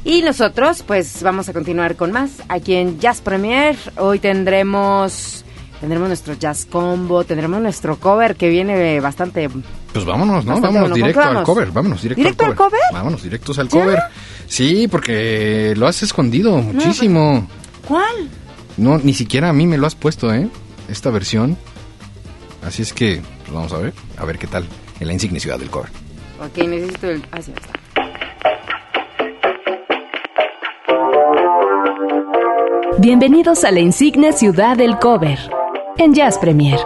Y 0.05 0.21
nosotros, 0.21 0.83
pues 0.85 1.23
vamos 1.23 1.47
a 1.49 1.53
continuar 1.53 1.95
con 1.95 2.11
más 2.11 2.41
aquí 2.49 2.75
en 2.75 2.99
Jazz 2.99 3.21
Premier. 3.21 3.77
Hoy 3.97 4.19
tendremos 4.19 5.45
tendremos 5.79 6.07
nuestro 6.07 6.33
Jazz 6.33 6.65
Combo, 6.65 7.25
tendremos 7.25 7.61
nuestro 7.61 7.99
cover 7.99 8.35
que 8.35 8.49
viene 8.49 8.99
bastante... 9.01 9.49
Pues 9.93 10.05
vámonos, 10.05 10.43
¿no? 10.43 10.59
Vámonos 10.59 10.93
directo 10.93 11.21
¿Con 11.21 11.31
qué 11.31 11.37
al 11.37 11.43
cover. 11.43 11.71
Vámonos 11.71 12.01
directo, 12.01 12.21
¿Directo 12.21 12.45
al 12.45 12.55
cover? 12.55 12.81
Vámonos 12.91 13.21
directos 13.21 13.59
al 13.59 13.69
¿Ya? 13.69 13.79
cover. 13.79 13.99
Sí, 14.47 14.87
porque 14.87 15.73
lo 15.77 15.87
has 15.87 16.01
escondido 16.01 16.57
muchísimo. 16.57 17.47
¿Cuál? 17.87 18.29
No, 18.77 18.97
ni 18.97 19.13
siquiera 19.13 19.49
a 19.49 19.53
mí 19.53 19.67
me 19.67 19.77
lo 19.77 19.85
has 19.85 19.93
puesto, 19.95 20.33
¿eh? 20.33 20.49
Esta 20.89 21.11
versión. 21.11 21.57
Así 22.65 22.81
es 22.81 22.91
que, 22.91 23.21
pues 23.41 23.53
vamos 23.53 23.71
a 23.73 23.77
ver. 23.77 23.93
A 24.17 24.25
ver 24.25 24.39
qué 24.39 24.47
tal 24.47 24.65
en 24.99 25.07
la 25.07 25.13
insignia 25.13 25.39
ciudad 25.39 25.59
del 25.59 25.69
cover. 25.69 25.89
Ok, 26.41 26.57
necesito 26.67 27.09
el... 27.09 27.23
Ah, 27.31 27.41
sí, 27.41 27.51
ahí 27.51 27.61
está. 27.61 27.79
Bienvenidos 32.97 33.63
a 33.63 33.71
la 33.71 33.79
insigne 33.79 34.33
ciudad 34.33 34.77
del 34.77 34.97
cover 34.97 35.37
en 35.97 36.13
Jazz 36.13 36.37
Premier. 36.37 36.79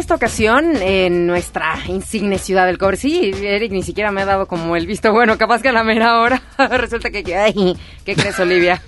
Esta 0.00 0.14
ocasión, 0.14 0.74
en 0.80 1.26
nuestra 1.26 1.78
insigne 1.86 2.38
ciudad 2.38 2.66
del 2.66 2.78
cobre, 2.78 2.96
sí, 2.96 3.30
Eric 3.42 3.70
ni 3.72 3.82
siquiera 3.82 4.10
me 4.10 4.22
ha 4.22 4.26
dado 4.26 4.46
como 4.46 4.74
el 4.76 4.86
visto 4.86 5.12
bueno, 5.12 5.38
capaz 5.38 5.62
que 5.62 5.68
a 5.68 5.72
la 5.72 5.84
mera 5.84 6.18
hora 6.20 6.42
resulta 6.70 7.10
que, 7.10 7.36
ay, 7.36 7.76
¿qué 8.04 8.14
crees, 8.16 8.38
Olivia? 8.40 8.82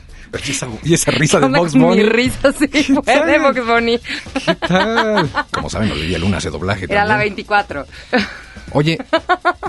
Y 0.46 0.50
esa, 0.50 0.66
y 0.82 0.94
esa 0.94 1.10
risa 1.10 1.38
de 1.40 1.48
Box 1.48 1.72
con 1.72 1.80
Mi 1.82 1.86
Bunny. 1.88 2.02
risa, 2.04 2.52
sí, 2.52 2.66
fue 3.04 3.26
de 3.26 3.38
Box 3.38 3.66
Bunny. 3.66 3.98
¿Qué 4.46 4.54
tal? 4.54 5.28
Como 5.50 5.68
saben, 5.68 5.92
Olivia 5.92 6.18
Luna 6.18 6.38
hace 6.38 6.48
doblaje 6.48 6.86
Era 6.86 7.04
la 7.04 7.10
también. 7.16 7.34
24. 7.34 7.86
Oye, 8.72 8.96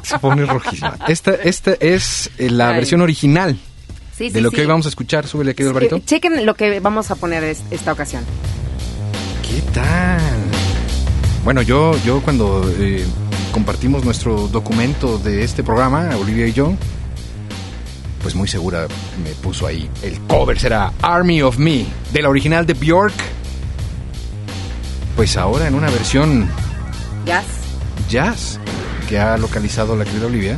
se 0.04 0.20
pone 0.20 0.46
rojísima. 0.46 0.98
Esta, 1.10 1.32
esta 1.36 1.74
es 1.82 2.32
eh, 2.38 2.50
la 2.50 2.70
Ay. 2.70 2.76
versión 2.76 3.02
original 3.02 3.58
Sí, 4.18 4.28
sí, 4.28 4.30
de 4.30 4.40
lo 4.42 4.52
sí. 4.52 4.56
que 4.56 4.62
hoy 4.62 4.68
vamos 4.68 4.86
a 4.86 4.90
escuchar. 4.90 5.28
Súbele 5.28 5.52
aquí, 5.52 5.64
Alvarito. 5.64 6.00
Chequen 6.00 6.46
lo 6.46 6.54
que 6.56 6.80
vamos 6.80 7.12
a 7.12 7.16
poner 7.16 7.44
es- 7.44 7.64
esta 7.70 7.92
ocasión. 7.92 8.24
¿Qué 9.42 9.62
tal? 9.74 10.30
Bueno, 11.44 11.62
yo, 11.62 11.92
yo 12.06 12.22
cuando 12.22 12.64
eh, 12.80 13.06
compartimos 13.52 14.06
nuestro 14.06 14.48
documento 14.48 15.18
de 15.18 15.44
este 15.44 15.62
programa, 15.62 16.10
Olivia 16.18 16.48
y 16.48 16.54
yo, 16.54 16.74
pues 18.22 18.34
muy 18.34 18.48
segura 18.48 18.88
me 19.22 19.32
puso 19.32 19.68
ahí. 19.68 19.90
El 20.02 20.20
cover 20.22 20.58
será 20.58 20.94
Army 21.02 21.42
of 21.42 21.58
Me, 21.58 21.86
de 22.14 22.22
la 22.22 22.30
original 22.30 22.66
de 22.66 22.74
Bjork. 22.74 23.14
Pues 25.18 25.36
ahora 25.36 25.68
en 25.68 25.76
una 25.76 25.90
versión 25.90 26.48
Jazz. 27.26 27.46
jazz 28.10 28.60
que 29.10 29.20
ha 29.20 29.38
localizado 29.38 29.98
la 29.98 30.06
querida 30.06 30.28
Olivia. 30.28 30.58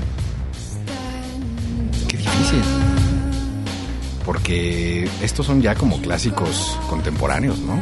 Qué 2.08 2.18
difícil. 2.18 2.62
Porque 4.24 5.10
estos 5.22 5.48
son 5.48 5.62
ya 5.64 5.74
como 5.74 6.00
clásicos 6.00 6.78
contemporáneos, 6.90 7.60
¿no? 7.60 7.82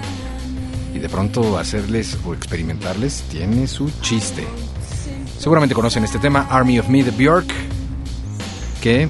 De 1.03 1.09
pronto 1.09 1.57
hacerles 1.57 2.17
o 2.25 2.33
experimentarles 2.33 3.23
tiene 3.23 3.67
su 3.67 3.91
chiste. 3.99 4.45
Seguramente 5.37 5.75
conocen 5.75 6.05
este 6.05 6.17
tema, 6.17 6.47
Army 6.49 6.79
of 6.79 6.87
Me 6.87 7.03
de 7.03 7.11
Bjork, 7.11 7.53
que 8.81 9.09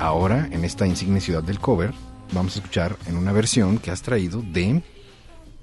ahora 0.00 0.48
en 0.50 0.64
esta 0.64 0.84
insigne 0.84 1.20
ciudad 1.20 1.44
del 1.44 1.60
cover 1.60 1.92
vamos 2.32 2.56
a 2.56 2.58
escuchar 2.58 2.96
en 3.06 3.16
una 3.16 3.30
versión 3.30 3.78
que 3.78 3.92
has 3.92 4.02
traído 4.02 4.42
de... 4.42 4.82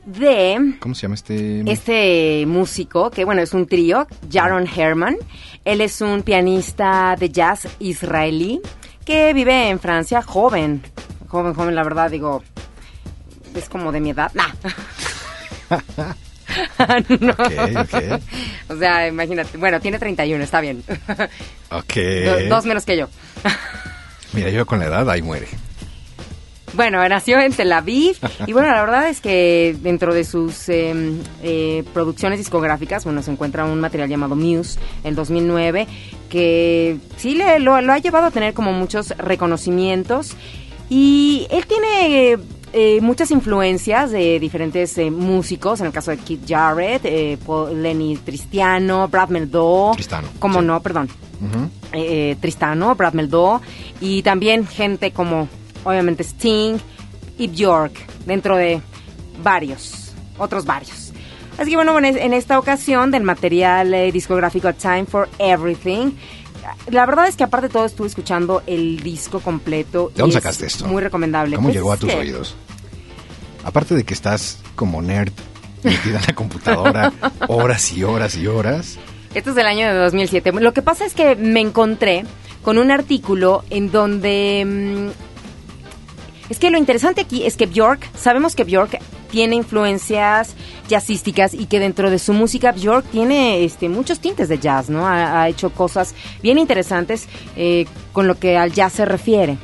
De 0.06 0.76
¿Cómo 0.80 0.96
se 0.96 1.02
llama 1.02 1.16
este? 1.16 1.70
este 1.70 2.46
músico, 2.48 3.12
que 3.12 3.26
bueno, 3.26 3.42
es 3.42 3.54
un 3.54 3.68
trío, 3.68 4.08
Jaron 4.32 4.66
Herman. 4.66 5.18
Él 5.66 5.82
es 5.82 6.00
un 6.00 6.22
pianista 6.22 7.18
de 7.20 7.30
jazz 7.30 7.68
israelí 7.80 8.62
que 9.04 9.34
vive 9.34 9.68
en 9.68 9.82
Francia, 9.82 10.22
joven. 10.22 10.82
Joven, 11.28 11.54
joven, 11.54 11.76
la 11.76 11.84
verdad, 11.84 12.10
digo, 12.10 12.44
es 13.56 13.70
como 13.70 13.92
de 13.92 14.00
mi 14.02 14.12
edad. 14.12 14.32
Nah. 14.34 14.50
no. 17.20 17.34
Ok, 17.40 17.78
ok. 17.78 18.22
O 18.70 18.76
sea, 18.78 19.08
imagínate. 19.08 19.58
Bueno, 19.58 19.80
tiene 19.80 19.98
31, 20.00 20.44
está 20.44 20.60
bien. 20.60 20.84
Ok. 21.72 21.96
Do- 22.26 22.50
Dos 22.50 22.66
menos 22.66 22.84
que 22.86 22.98
yo. 22.98 23.08
Mira, 24.34 24.50
yo 24.50 24.66
con 24.66 24.80
la 24.80 24.86
edad 24.88 25.10
ahí 25.10 25.22
muere. 25.22 25.48
Bueno, 26.74 27.08
nació 27.08 27.40
en 27.40 27.54
Tel 27.54 27.72
Aviv 27.72 28.18
y 28.48 28.52
bueno, 28.54 28.70
la 28.70 28.82
verdad 28.82 29.08
es 29.10 29.20
que 29.22 29.76
dentro 29.82 30.14
de 30.14 30.24
sus 30.26 30.68
eh, 30.70 30.94
eh, 31.44 31.84
producciones 31.94 32.38
discográficas, 32.40 33.04
bueno, 33.06 33.22
se 33.24 33.32
encuentra 33.32 33.64
un 33.66 33.80
material 33.80 34.10
llamado 34.10 34.36
Muse, 34.36 34.78
el 35.06 35.16
2009, 35.16 35.88
que 36.30 36.98
sí 37.18 37.36
le, 37.36 37.60
lo, 37.60 37.80
lo 37.82 37.92
ha 37.94 37.98
llevado 38.00 38.26
a 38.28 38.32
tener 38.32 38.54
como 38.54 38.72
muchos 38.74 39.10
reconocimientos 39.18 40.36
y 40.90 41.46
él 41.52 41.66
tiene 41.66 42.32
eh, 42.34 42.38
muchas 43.02 43.32
influencias 43.32 44.12
de 44.12 44.40
diferentes 44.40 44.98
eh, 44.98 45.12
músicos, 45.12 45.80
en 45.82 45.88
el 45.88 45.92
caso 45.92 46.12
de 46.12 46.18
Keith 46.18 46.44
Jarrett, 46.48 47.02
eh, 47.06 47.38
Paul- 47.46 47.82
Lenny 47.82 48.18
Tristiano, 48.18 49.08
Brad 49.08 49.30
Meldau, 49.30 49.92
Tristano, 49.94 50.28
como 50.40 50.60
sí. 50.62 50.66
no, 50.66 50.82
perdón, 50.82 51.10
eh, 51.92 52.36
Tristano, 52.40 52.96
Brad 52.96 53.14
Meldau. 53.14 53.60
Y 54.00 54.22
también 54.24 54.66
gente 54.68 55.12
como 55.12 55.50
obviamente 55.84 56.24
Sting 56.24 56.78
y 57.38 57.48
Bjork 57.48 57.94
dentro 58.26 58.56
de 58.56 58.82
varios, 59.44 60.14
otros 60.38 60.66
varios. 60.66 61.12
Así 61.58 61.72
que 61.72 61.76
bueno, 61.76 61.98
en 61.98 62.06
es- 62.06 62.16
en 62.16 62.34
esta 62.34 62.58
ocasión 62.58 63.12
del 63.12 63.24
material 63.24 63.94
eh, 63.94 64.12
discográfico 64.12 64.72
Time 64.74 65.06
for 65.06 65.28
Everything, 65.40 66.12
la 66.90 67.06
verdad 67.06 67.28
es 67.28 67.36
que 67.36 67.44
aparte 67.44 67.68
de 67.68 67.74
todo 67.74 67.86
estuve 67.86 68.08
escuchando 68.08 68.64
el 68.68 69.02
disco 69.02 69.40
completo. 69.40 70.12
¿De 70.16 70.20
dónde 70.22 70.38
es 70.38 70.44
sacaste 70.44 70.66
esto? 70.66 70.86
Muy 70.88 71.02
recomendable. 71.02 71.56
¿Cómo 71.56 71.68
Pues 71.68 71.76
llegó 71.76 71.92
a 71.92 71.98
tus 71.98 72.10
que- 72.10 72.18
oídos? 72.18 72.56
Aparte 73.64 73.96
de 73.96 74.04
que 74.04 74.14
estás 74.14 74.58
como 74.76 75.02
nerd 75.02 75.32
metida 75.84 76.18
en 76.20 76.26
la 76.28 76.34
computadora 76.36 77.14
horas 77.48 77.92
y 77.94 78.04
horas 78.04 78.36
y 78.38 78.48
horas. 78.48 78.98
Esto 79.34 79.52
es 79.52 79.56
del 79.56 79.68
año 79.68 79.88
de 79.88 79.94
2007. 79.94 80.52
Lo 80.54 80.74
que 80.74 80.82
pasa 80.82 81.06
es 81.06 81.14
que 81.14 81.36
me 81.36 81.62
encontré 81.62 82.26
con 82.64 82.78
un 82.78 82.92
artículo 82.92 83.64
en 83.70 83.92
donde... 83.92 84.64
mm, 84.66 86.52
es 86.52 86.60
que 86.60 86.70
lo 86.70 86.78
interesante 86.78 87.22
aquí 87.22 87.46
es 87.46 87.56
que 87.56 87.66
Bjork, 87.66 88.10
sabemos 88.16 88.56
que 88.56 88.64
Bjork 88.66 89.00
tiene 89.32 89.56
influencias 89.56 90.56
jazzísticas 90.90 91.54
y 91.54 91.66
que 91.66 91.80
dentro 91.80 92.10
de 92.12 92.20
su 92.20 92.34
música 92.34 92.72
Bjork 92.74 93.06
tiene 93.10 93.64
este, 93.64 93.90
muchos 93.90 94.20
tintes 94.20 94.50
de 94.50 94.60
jazz, 94.60 94.90
¿no? 94.90 95.08
Ha, 95.08 95.42
ha 95.42 95.50
hecho 95.50 95.70
cosas 95.72 96.14
bien 96.44 96.58
interesantes 96.58 97.28
eh, 97.56 97.86
con 98.12 98.28
lo 98.28 98.38
que 98.38 98.58
al 98.58 98.72
jazz 98.74 98.94
se 98.94 99.06
refiere. 99.06 99.58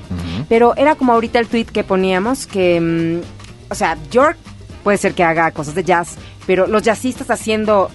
Pero 0.50 0.76
era 0.78 0.96
como 0.96 1.14
ahorita 1.14 1.40
el 1.40 1.48
tweet 1.48 1.66
que 1.66 1.84
poníamos 1.84 2.48
que, 2.48 2.80
mm, 2.80 3.72
o 3.72 3.76
sea, 3.76 3.98
Bjork 4.12 4.38
puede 4.84 4.98
ser 4.98 5.14
que 5.14 5.24
haga 5.24 5.52
cosas 5.52 5.76
de 5.76 5.84
jazz, 5.84 6.16
pero 6.46 6.66
los 6.66 6.82
jazzistas 6.82 7.30
haciendo 7.30 7.92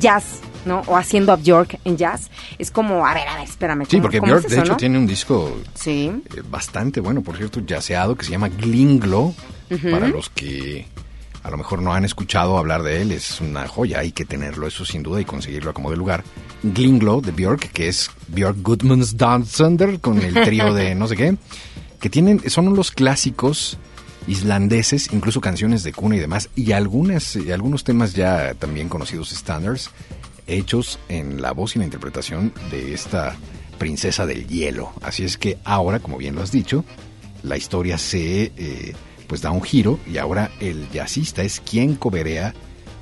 jazz, 0.00 0.40
¿no? 0.64 0.82
O 0.86 0.96
haciendo 0.96 1.32
a 1.32 1.36
Bjork 1.36 1.78
en 1.84 1.96
jazz. 1.96 2.30
Es 2.58 2.70
como, 2.72 3.06
a 3.06 3.14
ver, 3.14 3.28
a 3.28 3.36
ver, 3.36 3.44
espérame. 3.44 3.84
Sí, 3.84 3.90
¿cómo- 3.98 4.02
porque 4.02 4.20
Björk 4.20 4.44
es 4.46 4.50
de 4.50 4.58
hecho 4.60 4.72
no? 4.72 4.76
tiene 4.76 4.98
un 4.98 5.06
disco 5.06 5.56
Sí. 5.74 6.10
eh, 6.36 6.42
bastante 6.50 7.00
bueno, 7.00 7.22
por 7.22 7.36
cierto, 7.36 7.60
yaceado, 7.60 8.16
que 8.16 8.24
se 8.24 8.32
llama 8.32 8.48
Glinglo. 8.48 9.34
Para 9.90 10.06
los 10.08 10.28
que 10.28 10.86
a 11.42 11.50
lo 11.50 11.56
mejor 11.56 11.82
no 11.82 11.92
han 11.92 12.04
escuchado 12.04 12.56
hablar 12.56 12.82
de 12.82 13.02
él, 13.02 13.12
es 13.12 13.40
una 13.40 13.66
joya, 13.66 13.98
hay 13.98 14.12
que 14.12 14.24
tenerlo, 14.24 14.66
eso 14.66 14.84
sin 14.84 15.02
duda, 15.02 15.20
y 15.20 15.24
conseguirlo 15.24 15.74
como 15.74 15.90
de 15.90 15.96
lugar. 15.96 16.22
Glinglo 16.62 17.20
de 17.20 17.32
Björk, 17.32 17.72
que 17.72 17.88
es 17.88 18.10
Björk 18.28 18.62
Goodman's 18.62 19.16
Down 19.16 19.44
Thunder, 19.44 20.00
con 20.00 20.18
el 20.20 20.34
trío 20.34 20.72
de 20.72 20.94
no 20.94 21.08
sé 21.08 21.16
qué, 21.16 21.36
que 22.00 22.10
tienen, 22.10 22.48
son 22.48 22.74
los 22.74 22.90
clásicos 22.90 23.78
islandeses, 24.26 25.12
incluso 25.12 25.40
canciones 25.40 25.82
de 25.82 25.92
cuna 25.92 26.16
y 26.16 26.20
demás, 26.20 26.48
y 26.54 26.72
algunas, 26.72 27.34
y 27.36 27.50
algunos 27.50 27.84
temas 27.84 28.14
ya 28.14 28.54
también 28.54 28.88
conocidos 28.88 29.30
standards, 29.30 29.90
hechos 30.46 30.98
en 31.08 31.42
la 31.42 31.52
voz 31.52 31.74
y 31.74 31.80
la 31.80 31.84
interpretación 31.86 32.52
de 32.70 32.94
esta 32.94 33.36
princesa 33.78 34.26
del 34.26 34.46
hielo. 34.46 34.92
Así 35.02 35.24
es 35.24 35.38
que 35.38 35.58
ahora, 35.64 35.98
como 35.98 36.18
bien 36.18 36.36
lo 36.36 36.42
has 36.42 36.52
dicho, 36.52 36.84
la 37.42 37.56
historia 37.56 37.98
se 37.98 38.52
eh, 38.56 38.94
pues 39.32 39.40
da 39.40 39.50
un 39.50 39.62
giro 39.62 39.98
y 40.06 40.18
ahora 40.18 40.50
el 40.60 40.90
jazzista 40.90 41.40
es 41.40 41.58
quien 41.60 41.94
coberea 41.94 42.52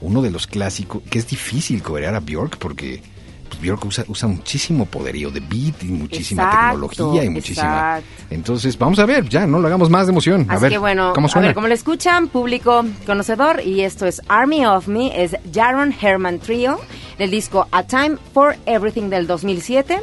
uno 0.01 0.23
de 0.23 0.31
los 0.31 0.47
clásicos, 0.47 1.03
que 1.11 1.19
es 1.19 1.27
difícil 1.27 1.83
coberear 1.83 2.15
a 2.15 2.21
Björk 2.21 2.57
porque 2.59 3.03
pues, 3.49 3.61
Björk 3.61 3.85
usa, 3.85 4.05
usa 4.07 4.29
muchísimo 4.29 4.87
poderío 4.87 5.33
de 5.33 5.41
beat 5.41 5.83
y 5.83 5.87
muchísima 5.87 6.45
Exacto, 6.45 6.89
tecnología 6.89 7.25
y 7.25 7.31
muchísima... 7.31 7.99
exacto. 7.99 8.25
Entonces, 8.31 8.79
vamos 8.79 9.01
a 9.01 9.07
ver, 9.07 9.29
ya, 9.29 9.45
no 9.45 9.59
lo 9.59 9.67
hagamos 9.67 9.91
más 9.91 10.07
de 10.07 10.13
emoción. 10.13 10.47
a 10.49 10.53
Así 10.53 10.63
ver, 10.63 10.71
que 10.71 10.79
bueno, 10.79 11.15
¿cómo 11.17 11.27
a 11.27 11.31
suena? 11.31 11.49
ver, 11.49 11.55
como 11.57 11.67
lo 11.67 11.75
escuchan, 11.75 12.29
público 12.29 12.85
conocedor, 13.07 13.63
y 13.67 13.81
esto 13.81 14.07
es 14.07 14.23
Army 14.29 14.65
of 14.67 14.87
Me, 14.87 15.25
es 15.25 15.35
Jaron 15.53 15.93
Herman 16.01 16.39
Trio, 16.39 16.79
del 17.19 17.33
disco 17.33 17.67
A 17.73 17.83
Time 17.83 18.19
for 18.33 18.55
Everything 18.67 19.09
del 19.11 19.27
2007. 19.27 20.01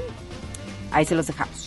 Ahí 0.91 1.05
se 1.05 1.15
los 1.15 1.25
dejamos. 1.27 1.66